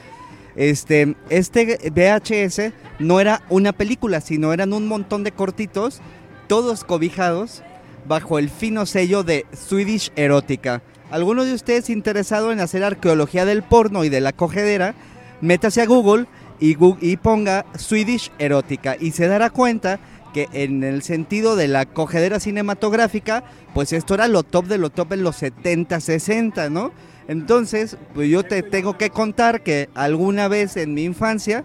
[0.58, 6.02] Este, este VHS no era una película, sino eran un montón de cortitos,
[6.48, 7.64] todos cobijados
[8.06, 10.82] bajo el fino sello de Swedish Erótica.
[11.10, 14.94] ¿Alguno de ustedes interesado en hacer arqueología del porno y de la cogedera?
[15.40, 16.26] Métase a Google
[16.60, 20.00] y, y ponga Swedish Erótica y se dará cuenta
[20.34, 24.90] que en el sentido de la cogedera cinematográfica, pues esto era lo top de lo
[24.90, 26.92] top en los 70, 60, ¿no?
[27.30, 31.64] Entonces, pues yo te tengo que contar que alguna vez en mi infancia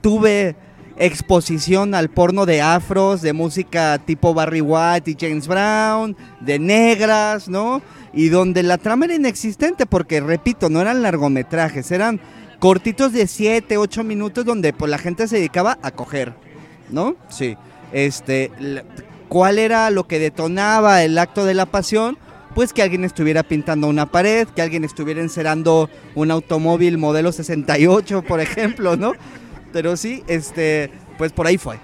[0.00, 0.54] tuve
[0.96, 7.48] exposición al porno de afros, de música tipo Barry White y James Brown, de negras,
[7.48, 7.82] ¿no?
[8.12, 12.20] Y donde la trama era inexistente porque, repito, no eran largometrajes, eran
[12.58, 16.34] cortitos de 7, 8 minutos donde pues, la gente se dedicaba a coger,
[16.90, 17.16] ¿no?
[17.28, 17.56] Sí.
[17.92, 18.52] Este,
[19.28, 22.18] ¿cuál era lo que detonaba el acto de la pasión?
[22.54, 28.22] Pues que alguien estuviera pintando una pared, que alguien estuviera encerando un automóvil modelo 68,
[28.22, 29.12] por ejemplo, ¿no?
[29.72, 31.78] Pero sí, este, pues por ahí fue.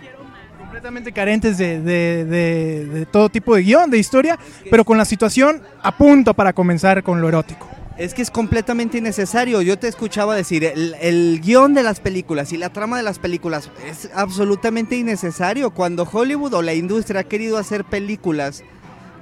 [0.59, 4.38] completamente carentes de, de- de- de todo tipo de guion, de historia,
[4.70, 7.66] pero con la situación a punto para comenzar con lo erótico.
[7.96, 9.62] Es que es completamente innecesario.
[9.62, 13.18] Yo te escuchaba decir, el, el guion de las películas y la trama de las
[13.18, 15.70] películas es absolutamente innecesario.
[15.70, 18.64] Cuando Hollywood o la industria ha querido hacer películas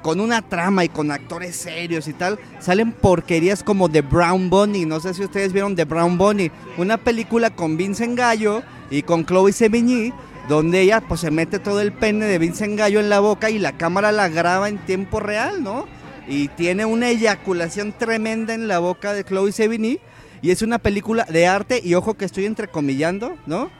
[0.04, 4.84] con una trama y con actores serios y tal, salen porquerías como The Brown Bunny.
[4.84, 9.24] No sé si ustedes vieron The Brown Bunny, una película con Vincent Gallo y con
[9.24, 10.12] Chloe Sevigny,
[10.46, 13.58] donde ella pues se mete todo el pene de Vincent Gallo en la boca y
[13.58, 15.86] la cámara la graba en tiempo real, ¿no?
[16.28, 20.00] Y tiene una eyaculación tremenda en la boca de Chloe Sevigny
[20.42, 23.70] y es una película de arte y ojo que estoy entrecomillando, ¿no?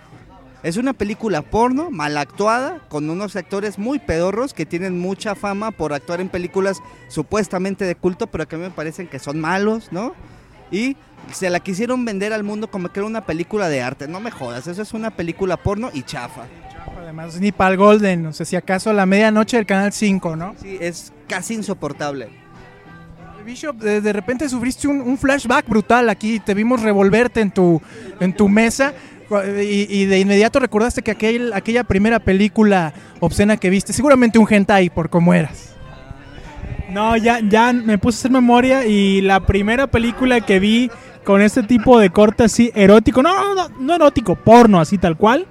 [0.65, 5.73] Es una película porno, mal actuada, con unos actores muy pedorros que tienen mucha fama
[5.73, 9.39] por actuar en películas supuestamente de culto, pero que a mí me parecen que son
[9.39, 10.15] malos, ¿no?
[10.71, 10.97] Y
[11.31, 14.09] se la quisieron vender al mundo como que era una película de arte.
[14.09, 16.47] No me jodas, eso es una película porno y chafa.
[16.99, 20.35] Además, ni para el Golden, o sea, si acaso a la medianoche del Canal 5,
[20.35, 20.55] ¿no?
[20.63, 22.31] Sí, es casi insoportable.
[23.45, 27.83] Bishop, de, de repente sufriste un, un flashback brutal aquí, te vimos revolverte en tu,
[28.19, 28.95] en tu mesa
[29.63, 34.91] y, de inmediato recordaste que aquel, aquella primera película obscena que viste, seguramente un hentai
[34.91, 35.75] por cómo eras.
[36.91, 40.91] No, ya, ya me puse a hacer memoria y la primera película que vi
[41.25, 45.17] con este tipo de corte así erótico, no, no, no, no erótico, porno así tal
[45.17, 45.47] cual,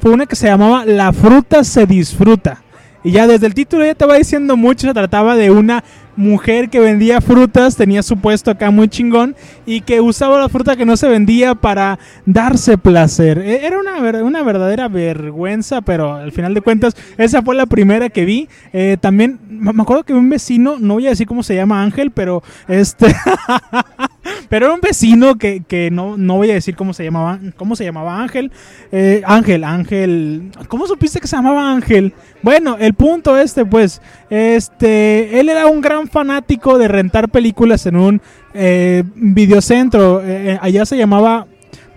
[0.00, 2.62] fue una que se llamaba La fruta se disfruta.
[3.04, 5.84] Y ya desde el título ya te va diciendo mucho, se trataba de una
[6.18, 10.76] mujer que vendía frutas, tenía su puesto acá muy chingón y que usaba la fruta
[10.76, 13.38] que no se vendía para darse placer.
[13.38, 18.08] E- Era una, una verdadera vergüenza, pero al final de cuentas esa fue la primera
[18.10, 18.48] que vi.
[18.72, 22.10] Eh, también me acuerdo que un vecino, no voy a decir cómo se llama Ángel,
[22.10, 23.06] pero este...
[24.48, 27.76] Pero era un vecino que, que no, no voy a decir cómo se llamaba, cómo
[27.76, 28.50] se llamaba Ángel.
[28.92, 30.50] Eh, Ángel, Ángel.
[30.68, 32.14] ¿Cómo supiste que se llamaba Ángel?
[32.42, 37.96] Bueno, el punto este, pues, este, él era un gran fanático de rentar películas en
[37.96, 38.22] un
[38.54, 40.22] eh, videocentro.
[40.24, 41.46] Eh, allá se llamaba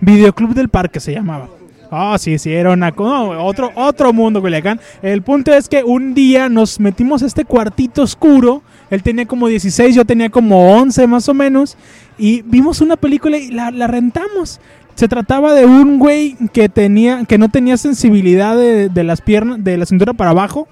[0.00, 1.48] Videoclub del Parque, se llamaba.
[1.94, 4.80] Ah, sí, sí, era una, no, otro, otro mundo, Culiacán.
[5.02, 8.62] El punto es que un día nos metimos a este cuartito oscuro.
[8.92, 11.78] Él tenía como 16, yo tenía como 11 más o menos.
[12.18, 14.60] Y vimos una película y la, rentamos.
[14.96, 19.64] Se trataba de un güey que tenía, que no tenía sensibilidad de, de las piernas,
[19.64, 20.68] de la cintura para abajo,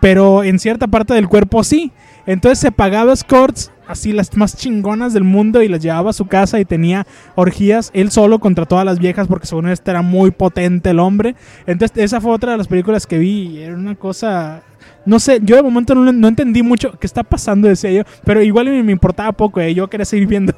[0.00, 1.92] pero en cierta parte del cuerpo sí.
[2.26, 6.26] Entonces se pagaba escorts, así las más chingonas del mundo, y las llevaba a su
[6.26, 10.30] casa y tenía orgías él solo contra todas las viejas, porque según este era muy
[10.30, 11.34] potente el hombre.
[11.66, 14.62] Entonces esa fue otra de las películas que vi, y era una cosa...
[15.06, 18.42] No sé, yo de momento no, no entendí mucho qué está pasando, decía yo, pero
[18.42, 20.54] igual me, me importaba poco, eh, yo quería seguir viendo.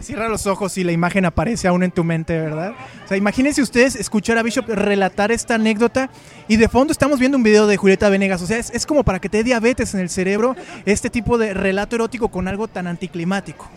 [0.00, 2.72] Cierra los ojos y la imagen aparece aún en tu mente, ¿verdad?
[3.04, 6.10] O sea, imagínense ustedes escuchar a Bishop relatar esta anécdota
[6.46, 8.42] y de fondo estamos viendo un video de Julieta Venegas.
[8.42, 11.54] O sea, es, como para que te dé diabetes en el cerebro este tipo de
[11.54, 13.68] relato erótico con algo tan anticlimático.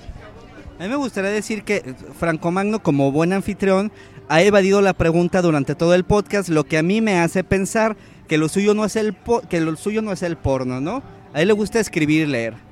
[0.80, 3.92] A mí me gustaría decir que Franco Magno, como buen anfitrión,
[4.30, 7.96] ha evadido la pregunta durante todo el podcast, lo que a mí me hace pensar
[8.28, 9.16] que lo suyo no es el
[9.50, 11.04] que lo suyo no es el porno, ¿no?
[11.34, 12.71] A él le gusta escribir y leer.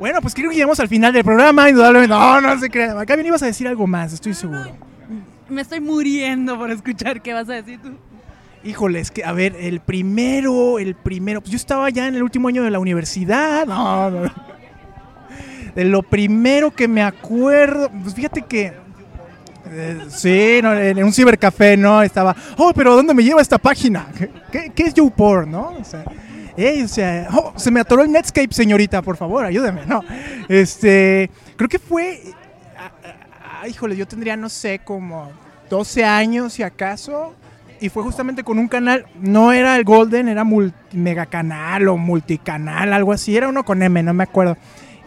[0.00, 1.68] Bueno, pues creo que llegamos al final del programa.
[1.68, 2.98] Indudablemente, no, no se crean.
[2.98, 4.72] Acá bien ibas a decir algo más, estoy seguro.
[5.48, 7.90] Me estoy muriendo por escuchar qué vas a decir tú.
[8.64, 12.22] Híjole, es que, a ver, el primero, el primero, pues yo estaba ya en el
[12.22, 13.66] último año de la universidad.
[13.66, 14.22] No, no.
[15.74, 18.72] De lo primero que me acuerdo, pues fíjate que.
[19.66, 22.02] eh, sí, no, en un cibercafé, ¿no?
[22.02, 24.06] Estaba, oh, pero ¿dónde me lleva esta página?
[24.50, 25.74] ¿Qué, qué es YouPorn, no?
[25.78, 26.04] O sea,
[26.84, 30.02] o sea, oh, se me atoró el Netscape, señorita, por favor, ayúdeme, ¿no?
[30.48, 32.20] Este, creo que fue.
[32.76, 32.90] ah,
[33.62, 35.30] ah, híjole, yo tendría, no sé, como
[35.68, 37.34] 12 años, si acaso.
[37.80, 40.44] Y fue justamente con un canal, no era el Golden, era
[40.92, 43.34] mega canal o multicanal, algo así.
[43.34, 44.58] Era uno con M, no me acuerdo.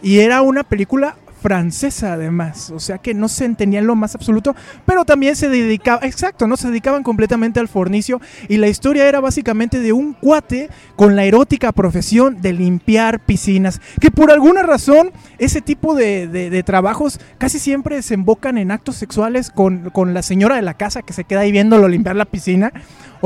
[0.02, 4.14] Y era una película francesa además, o sea que no se entendía en lo más
[4.14, 9.06] absoluto, pero también se dedicaba, exacto, no se dedicaban completamente al fornicio y la historia
[9.06, 14.62] era básicamente de un cuate con la erótica profesión de limpiar piscinas, que por alguna
[14.62, 20.14] razón ese tipo de, de- de trabajos casi siempre desembocan en actos sexuales con, con
[20.14, 22.72] la señora de la casa que se queda ahí viéndolo limpiar la piscina,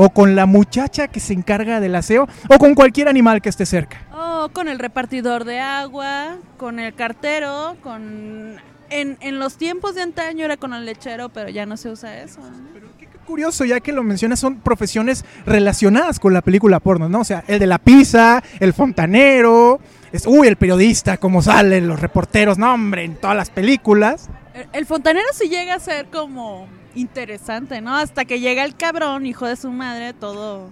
[0.01, 3.65] o con la muchacha que se encarga del aseo, o con cualquier animal que esté
[3.65, 3.97] cerca.
[4.13, 8.55] Oh, con el repartidor de agua, con el cartero, con...
[8.89, 12.17] En, en los tiempos de antaño era con el lechero, pero ya no se usa
[12.21, 12.39] eso.
[12.39, 12.79] ¿no?
[13.25, 17.19] curioso, ya que lo mencionas, son profesiones relacionadas con la película porno, ¿no?
[17.19, 19.81] O sea, el de la pizza, el fontanero,
[20.13, 24.29] es, uy, el periodista, como salen los reporteros, no, hombre, en todas las películas.
[24.53, 27.95] El, el fontanero sí llega a ser como interesante, ¿no?
[27.95, 30.71] Hasta que llega el cabrón, hijo de su madre, todo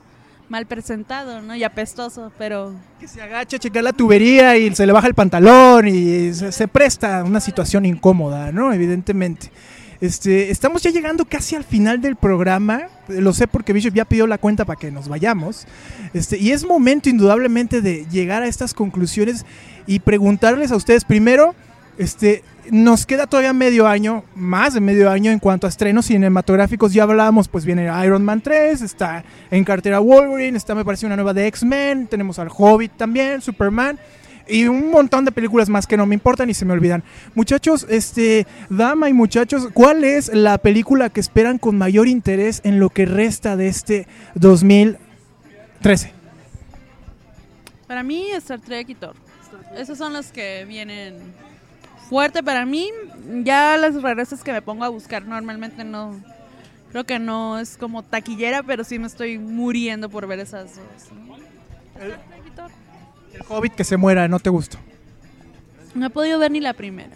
[0.49, 1.55] mal presentado, ¿no?
[1.55, 2.73] Y apestoso, pero...
[2.99, 6.67] Que se agacha a checar la tubería y se le baja el pantalón y se,
[6.67, 8.73] presta a una situación incómoda, ¿no?
[8.73, 9.51] Evidentemente.
[9.99, 12.83] Este, estamos ya llegando casi al final del programa.
[13.07, 15.65] Lo sé porque Bishop ya pidió la cuenta para que nos vayamos.
[16.13, 19.45] Este, y es momento indudablemente de llegar a estas conclusiones
[19.85, 21.55] y preguntarles a ustedes primero,
[21.97, 26.93] este, nos queda todavía medio año, más de medio año en cuanto a estrenos cinematográficos.
[26.93, 31.15] Ya hablábamos, pues viene Iron Man 3, está en cartera Wolverine, está me parece una
[31.15, 33.99] nueva de X-Men, tenemos al Hobbit también, Superman
[34.49, 37.03] y un montón de películas más que no me importan y se me olvidan.
[37.35, 42.79] Muchachos, este, dama y muchachos, ¿cuál es la película que esperan con mayor interés en
[42.79, 46.13] lo que resta de este 2013?
[47.87, 49.15] Para mí, Star Trek y Thor.
[49.75, 51.15] Esos son los que vienen
[52.09, 52.89] fuerte para mí.
[53.43, 56.21] Ya las regresas que me pongo a buscar normalmente no...
[56.91, 61.09] Creo que no es como taquillera, pero sí me estoy muriendo por ver esas dos.
[63.33, 64.77] El Hobbit que se muera, ¿no te gustó?
[65.93, 67.15] No he podido ver ni la primera.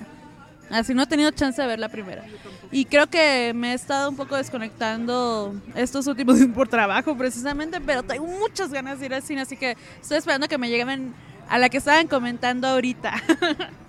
[0.70, 2.24] Así no he tenido chance de ver la primera.
[2.72, 7.82] Y creo que me he estado un poco desconectando estos últimos días por trabajo precisamente,
[7.82, 11.14] pero tengo muchas ganas de ir al cine, así que estoy esperando que me lleguen
[11.50, 13.14] a la que estaban comentando ahorita.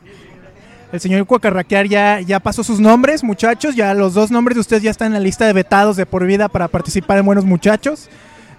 [0.93, 3.75] El señor Cuacarraquear ya, ya pasó sus nombres, muchachos.
[3.75, 6.27] Ya los dos nombres de ustedes ya están en la lista de vetados de por
[6.27, 8.11] vida para participar en Buenos Muchachos.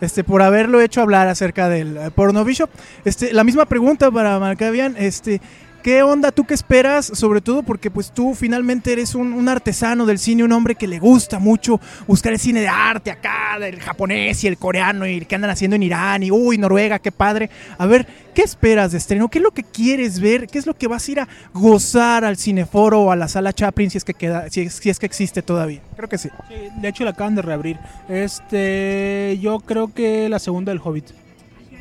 [0.02, 2.72] Este, por haberlo hecho hablar acerca del eh, porno bishop.
[3.06, 5.42] Este, la misma pregunta para Marcavian, este,
[5.84, 6.32] ¿Qué onda?
[6.32, 7.06] ¿Tú qué esperas?
[7.06, 10.88] Sobre todo porque pues tú finalmente eres un, un, artesano del cine, un hombre que
[10.88, 11.78] le gusta mucho
[12.08, 15.52] buscar el cine de arte acá, del japonés y el coreano y el que andan
[15.52, 17.50] haciendo en Irán y uy, Noruega, qué padre.
[17.78, 19.28] A ver, ¿qué esperas de estreno?
[19.28, 20.48] ¿Qué es lo que quieres ver?
[20.48, 23.52] ¿Qué es lo que vas a ir a gozar al cineforo o a la sala
[23.52, 25.82] Chaplin si es que queda, si es, si es que existe todavía?
[25.98, 26.30] Creo que sí.
[26.48, 26.56] sí.
[26.80, 27.78] De hecho la acaban de reabrir.
[28.08, 31.08] Este, yo creo que la segunda del Hobbit.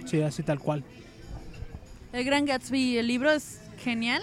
[0.06, 0.82] Sí, así tal cual.
[2.12, 4.22] El Gran Gatsby, el libro es genial.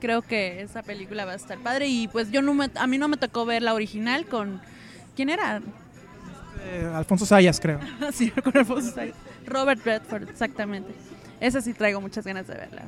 [0.00, 1.88] Creo que esa película va a estar padre.
[1.88, 4.60] Y pues yo no me, a mí no me tocó ver la original con.
[5.14, 5.62] ¿Quién era?
[6.64, 7.80] Eh, Alfonso Sayas, creo.
[8.12, 9.16] sí, con Alfonso Sayas.
[9.46, 10.92] Robert Redford, exactamente.
[11.40, 12.82] Esa sí traigo muchas ganas de verla.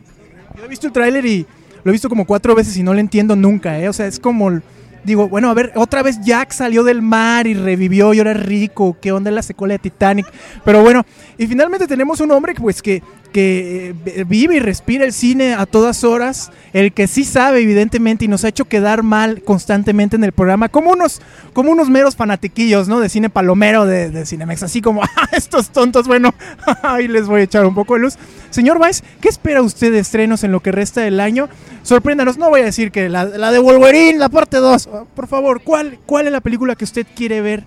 [0.56, 1.46] Yo he visto el tráiler y
[1.84, 3.88] lo he visto como cuatro veces y no lo entiendo nunca, ¿eh?
[3.88, 4.60] O sea, es como.
[5.04, 8.44] Digo, bueno, a ver, otra vez Jack salió del mar y revivió y ahora es
[8.44, 8.96] rico.
[9.00, 10.26] ¿Qué onda la secuela de Titanic?
[10.64, 11.06] Pero bueno,
[11.38, 13.02] y finalmente tenemos un hombre pues que
[13.32, 18.24] que eh, vive y respira el cine a todas horas, el que sí sabe evidentemente
[18.24, 21.20] y nos ha hecho quedar mal constantemente en el programa, como unos,
[21.52, 23.00] como unos meros fanatiquillos, ¿no?
[23.00, 26.34] De cine palomero de, de Cinemex, así como, ah, estos tontos, bueno,
[26.82, 28.16] ahí les voy a echar un poco de luz.
[28.50, 31.48] Señor Weiss, ¿qué espera usted de estrenos en lo que resta del año?
[31.82, 35.62] Sorpréndanos, no voy a decir que la, la de Wolverine, la parte 2, por favor,
[35.62, 37.64] ¿cuál, ¿cuál es la película que usted quiere ver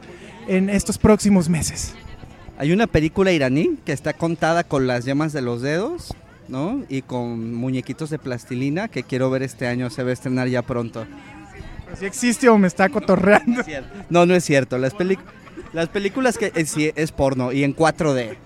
[0.47, 1.93] en estos próximos meses?
[2.61, 6.13] Hay una película iraní que está contada con las llamas de los dedos,
[6.47, 6.83] ¿no?
[6.89, 10.61] Y con muñequitos de plastilina que quiero ver este año, se va a estrenar ya
[10.61, 11.07] pronto.
[11.97, 13.63] ¿Si existe o me está cotorreando?
[14.11, 14.77] No, no es cierto.
[14.77, 14.93] Las,
[15.73, 18.37] las películas que es, es, porno y en 4D.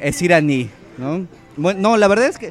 [0.00, 1.26] Es iraní, ¿no?
[1.58, 2.50] Bueno, no, la verdad es que,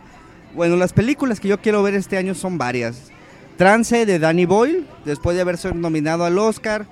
[0.54, 3.12] bueno, las películas que yo quiero ver este año son varias.
[3.58, 6.86] Trance de Danny Boyle, después de haber sido nominado al Oscar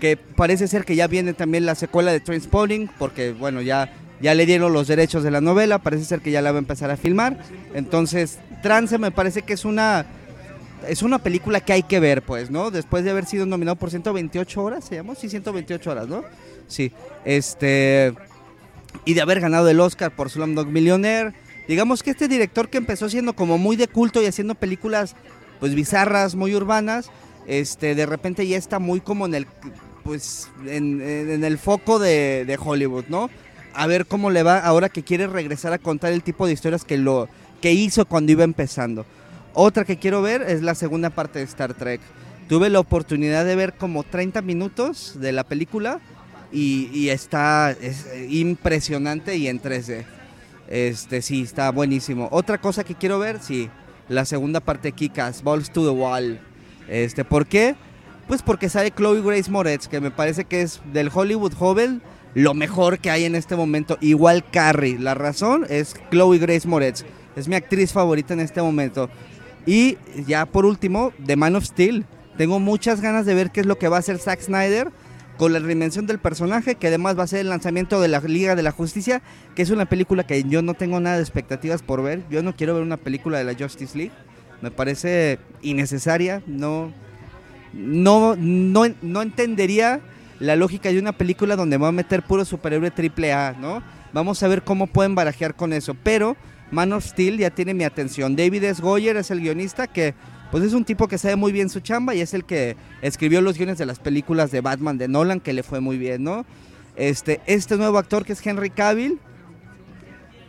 [0.00, 4.34] que parece ser que ya viene también la secuela de Trainspotting, porque bueno, ya, ya
[4.34, 6.90] le dieron los derechos de la novela, parece ser que ya la va a empezar
[6.90, 7.38] a filmar.
[7.74, 10.06] Entonces, Trance me parece que es una
[10.86, 12.70] es una película que hay que ver, pues, ¿no?
[12.70, 15.14] Después de haber sido nominado por 128 horas, ¿se llama?
[15.16, 16.22] Sí, 128 horas, ¿no?
[16.68, 16.92] Sí.
[17.24, 18.14] Este
[19.04, 21.34] y de haber ganado el Oscar por Slumdog Millionaire.
[21.66, 25.14] Digamos que este director que empezó siendo como muy de culto y haciendo películas
[25.60, 27.10] pues bizarras, muy urbanas,
[27.46, 29.46] este de repente ya está muy como en el
[30.02, 33.30] pues en, el foco de, Hollywood, ¿no?
[33.74, 36.84] A ver cómo le va ahora que quiere regresar a contar el tipo de historias
[36.84, 37.28] que lo
[37.60, 39.04] que hizo cuando iba empezando.
[39.54, 42.00] Otra que quiero ver es la segunda parte de Star Trek.
[42.48, 46.00] Tuve la oportunidad de ver como 30 minutos de la película
[46.52, 50.04] y, está es impresionante y en 3D.
[50.68, 52.28] Este sí, está buenísimo.
[52.30, 53.68] Otra cosa que quiero ver, sí,
[54.08, 56.40] la segunda parte de Kikas, Balls to the Wall.
[56.88, 57.74] Este, ¿por qué?
[58.28, 62.02] Pues porque sale Chloe Grace Moretz, que me parece que es del Hollywood joven
[62.34, 63.96] lo mejor que hay en este momento.
[64.02, 64.98] Igual Carrie.
[64.98, 67.04] La razón es Chloe Grace Moretz.
[67.36, 69.08] Es mi actriz favorita en este momento.
[69.64, 72.04] Y ya por último, The Man of Steel.
[72.36, 74.90] Tengo muchas ganas de ver qué es lo que va a hacer Zack Snyder
[75.38, 78.56] con la reinvención del personaje, que además va a ser el lanzamiento de la Liga
[78.56, 79.22] de la Justicia,
[79.54, 82.24] que es una película que yo no tengo nada de expectativas por ver.
[82.28, 84.12] Yo no quiero ver una película de la Justice League.
[84.60, 86.92] Me parece innecesaria, no,
[87.72, 90.00] no, no, no entendería
[90.40, 93.82] la lógica de una película donde va a meter puro superhéroe triple A, ¿no?
[94.12, 95.94] Vamos a ver cómo pueden barajear con eso.
[96.02, 96.36] Pero
[96.70, 98.36] Man of Steel ya tiene mi atención.
[98.36, 98.82] David S.
[98.82, 100.14] Goyer es el guionista que
[100.50, 103.40] pues es un tipo que sabe muy bien su chamba y es el que escribió
[103.40, 106.46] los guiones de las películas de Batman de Nolan, que le fue muy bien, ¿no?
[106.96, 109.18] Este, este nuevo actor que es Henry Cavill,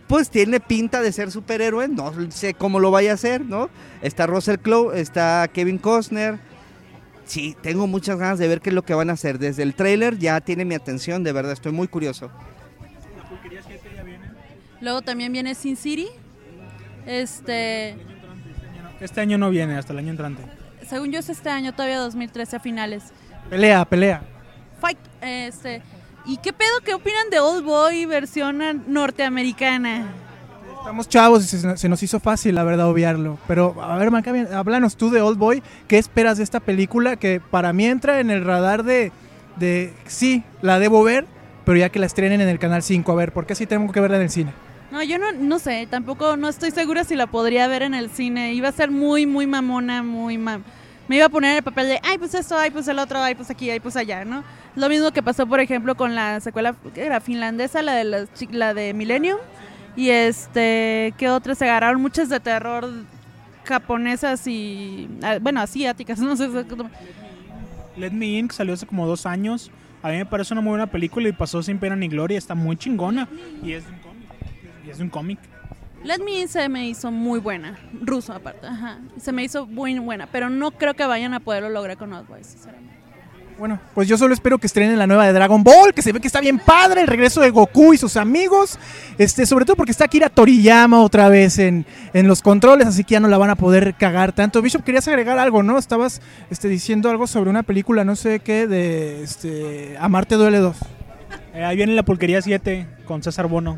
[0.07, 3.69] pues tiene pinta de ser superhéroe, no sé cómo lo vaya a hacer, ¿no?
[4.01, 6.39] Está Russell Crowe, está Kevin Costner,
[7.29, 9.39] sí, tengo muchas ganas de ver qué es lo que van a hacer.
[9.39, 12.29] Desde el tráiler ya tiene mi atención, de verdad, estoy muy curioso.
[14.81, 16.07] Luego también viene Sin City.
[17.05, 17.95] Este.
[18.99, 20.43] Este año no viene, hasta el año entrante.
[20.87, 23.03] Según yo es este año, todavía 2013 a finales.
[23.49, 24.21] Pelea, pelea.
[24.79, 24.97] Fight.
[25.21, 25.81] Este.
[26.25, 26.81] ¿Y qué pedo?
[26.83, 30.07] ¿Qué opinan de Old Boy versión norteamericana?
[30.79, 33.37] Estamos chavos y se, nos hizo fácil, la verdad, obviarlo.
[33.47, 35.61] Pero, a ver, Macabian, háblanos tú de Old Boy.
[35.87, 39.11] ¿Qué esperas de esta película que para mí entra en el radar de,
[39.57, 41.25] de sí, la debo ver,
[41.65, 43.11] pero ya que la estrenen en el Canal 5.
[43.11, 44.53] A ver, ¿por qué sí tengo que verla en el cine?
[44.91, 48.09] No, yo no, no sé, tampoco no estoy segura si la podría ver en el
[48.09, 48.53] cine.
[48.53, 50.63] Iba a ser muy, muy mamona, muy mam.
[51.07, 53.35] Me iba a poner el papel de, ay, pues esto, ay, pues el otro, ay,
[53.35, 54.43] pues aquí, ay, pues allá, ¿no?
[54.75, 57.19] Lo mismo que pasó, por ejemplo, con la secuela, ¿qué era?
[57.19, 59.37] Finlandesa, la de, la, la de Millennium.
[59.95, 61.57] Y este, ¿qué otras?
[61.57, 62.89] Se agarraron muchas de terror
[63.65, 66.49] japonesas y, ah, bueno, asiáticas, no sé.
[67.97, 69.71] Let Me In, que salió hace como dos años.
[70.01, 72.37] A mí me parece una muy buena película y pasó sin pena ni gloria.
[72.37, 73.27] Está muy chingona.
[73.61, 74.29] Y es de un cómic.
[74.85, 75.39] Y es de un cómic.
[76.03, 78.99] Let Me In se me hizo muy buena, ruso aparte, ajá.
[79.17, 82.47] Se me hizo muy buena, pero no creo que vayan a poderlo lograr con Outboys,
[82.47, 82.98] sinceramente.
[83.59, 86.21] Bueno, pues yo solo espero que estrenen la nueva de Dragon Ball, que se ve
[86.21, 88.79] que está bien padre, el regreso de Goku y sus amigos,
[89.17, 93.15] este, sobre todo porque está Akira Toriyama otra vez en, en los controles, así que
[93.15, 94.61] ya no la van a poder cagar tanto.
[94.61, 95.77] Bishop, querías agregar algo, ¿no?
[95.77, 100.77] Estabas este, diciendo algo sobre una película, no sé qué, de este, Amarte duele 2.
[101.55, 103.77] Eh, ahí viene la pulquería 7 con César Bono.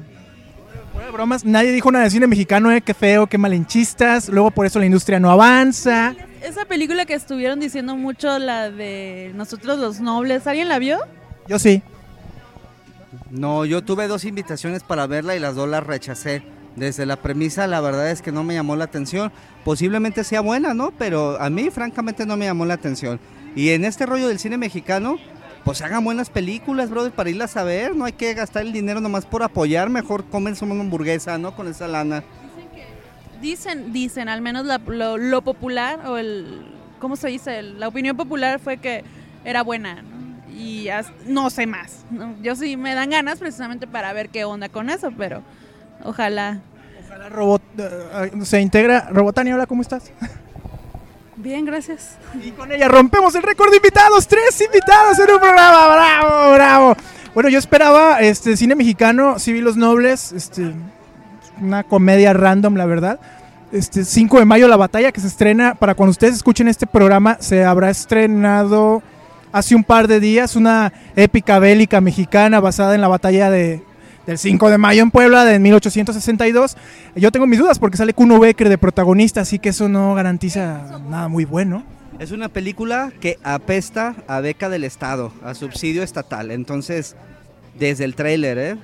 [0.92, 2.82] Fuera de bromas, nadie dijo nada de cine mexicano, ¿eh?
[2.82, 6.14] Qué feo, qué malinchistas, luego por eso la industria no avanza.
[6.42, 10.98] Esa película que estuvieron diciendo mucho, la de Nosotros los Nobles, ¿alguien la vio?
[11.48, 11.84] Yo sí.
[13.30, 16.42] No, yo tuve dos invitaciones para verla y las dos las rechacé.
[16.76, 19.32] Desde la premisa, la verdad es que no me llamó la atención.
[19.64, 20.92] Posiblemente sea buena, ¿no?
[20.98, 23.20] Pero a mí, francamente, no me llamó la atención.
[23.56, 25.18] Y en este rollo del cine mexicano,
[25.64, 27.96] pues hagan buenas películas, brother, para irlas a ver.
[27.96, 29.90] No hay que gastar el dinero nomás por apoyar.
[29.90, 31.56] Mejor comerse una hamburguesa, ¿no?
[31.56, 32.24] Con esa lana.
[33.42, 36.66] Dicen, dicen, al menos la- lo, lo popular, o el,
[37.00, 37.62] ¿cómo se dice?
[37.64, 39.04] La opinión popular fue que
[39.44, 40.22] era buena, ¿no?
[40.56, 40.90] Y
[41.26, 42.06] no sé más.
[42.12, 42.36] ¿no?
[42.44, 45.42] Yo sí me dan ganas precisamente para ver qué onda con eso, pero
[46.04, 46.60] ojalá.
[47.06, 49.08] Ojalá robot, eh, se integra.
[49.12, 50.12] Robotania, hola, ¿cómo estás?
[51.38, 52.18] Bien, gracias.
[52.44, 56.96] Y con ella rompemos el récord de invitados, tres invitados en un programa, bravo, bravo.
[57.34, 60.74] Bueno, yo esperaba este cine mexicano, sí vi Los Nobles, este
[61.60, 63.20] una comedia random, la verdad.
[63.72, 67.38] Este 5 de mayo la batalla que se estrena para cuando ustedes escuchen este programa
[67.40, 69.02] se habrá estrenado
[69.54, 73.82] hace un par de días una épica bélica mexicana basada en la batalla de
[74.26, 76.78] del 5 de mayo en Puebla de 1862.
[77.16, 81.00] Yo tengo mis dudas porque sale Kuno Becker de protagonista, así que eso no garantiza
[81.10, 81.84] nada muy bueno.
[82.20, 86.52] Es una película que apesta a beca del Estado, a subsidio estatal.
[86.52, 87.16] Entonces,
[87.80, 88.78] desde el tráiler, ¿eh?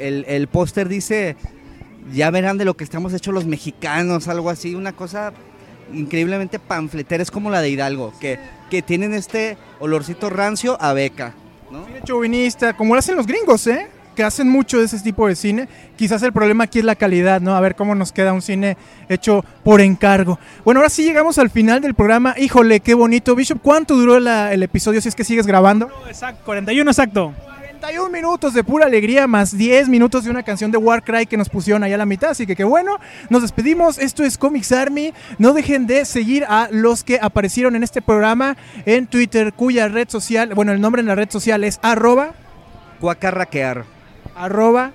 [0.00, 1.36] el, el póster dice,
[2.12, 5.32] ya verán de lo que estamos hechos los mexicanos, algo así, una cosa
[5.92, 8.38] increíblemente panfletera, es como la de Hidalgo, que,
[8.70, 11.34] que tienen este olorcito rancio a beca.
[11.70, 11.86] ¿no?
[11.86, 13.88] Cine chauvinista, como lo hacen los gringos, ¿eh?
[14.14, 15.68] Que hacen mucho de ese tipo de cine.
[15.96, 17.54] Quizás el problema aquí es la calidad, ¿no?
[17.56, 18.76] A ver cómo nos queda un cine
[19.08, 20.38] hecho por encargo.
[20.66, 22.34] Bueno, ahora sí llegamos al final del programa.
[22.38, 23.34] Híjole, qué bonito.
[23.34, 25.88] Bishop, ¿cuánto duró la- el episodio si es que sigues grabando?
[26.08, 27.32] Exacto, 41 exacto.
[27.82, 31.48] 41 minutos de pura alegría, más 10 minutos de una canción de Warcry que nos
[31.48, 32.30] pusieron allá a la mitad.
[32.30, 32.98] Así que qué bueno.
[33.28, 33.98] Nos despedimos.
[33.98, 35.12] Esto es Comics Army.
[35.38, 38.56] No dejen de seguir a los que aparecieron en este programa
[38.86, 42.34] en Twitter, cuya red social, bueno, el nombre en la red social es arroba,
[43.00, 43.84] Cuacarraquear.
[44.36, 44.92] arroba,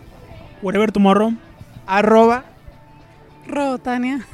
[0.62, 1.34] Whatever Tomorrow.
[1.86, 2.46] arroba,
[3.48, 4.26] Robotania.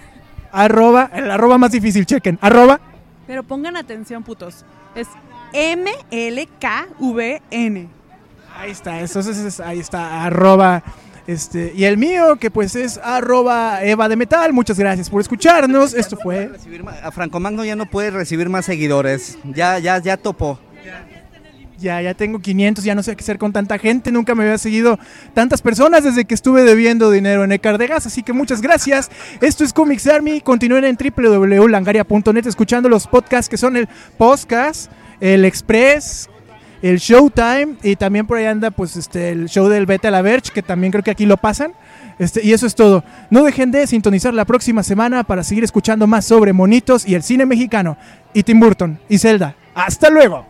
[0.51, 2.79] arroba, el arroba más difícil, chequen, arroba,
[3.25, 4.63] Pero pongan atención, putos.
[4.93, 5.07] Es
[5.53, 6.03] M-L-K-V-N.
[8.55, 10.83] Ahí está, entonces es- ahí está, arroba,
[11.27, 15.93] este, y el mío, que pues es arroba Eva de Metal, muchas gracias por escucharnos,
[15.93, 16.51] esto fue...
[17.03, 19.37] A Franco Magno ya no puede recibir más seguidores.
[19.45, 20.59] Ya, ya, ya topó.
[21.79, 24.09] Ya, ya tengo 500, ya no sé qué hacer con tanta gente.
[24.09, 24.97] Nunca me había seguido
[25.33, 28.05] tantas personas desde que estuve debiendo dinero en Ecar de Gas.
[28.05, 29.11] Así que muchas gracias.
[29.41, 30.39] Esto es Comics Army.
[30.39, 34.89] Continúen en www.langaria.net escuchando los podcasts que son el podcast,
[35.19, 36.29] el Express,
[36.83, 40.51] el Showtime y también por ahí anda pues este el show del Beta la Verge
[40.53, 41.71] que también creo que aquí lo pasan.
[42.19, 43.03] Este, y eso es todo.
[43.31, 47.23] No dejen de sintonizar la próxima semana para seguir escuchando más sobre monitos y el
[47.23, 47.97] cine mexicano
[48.33, 49.55] y Tim Burton y Zelda.
[49.73, 50.45] Hasta luego.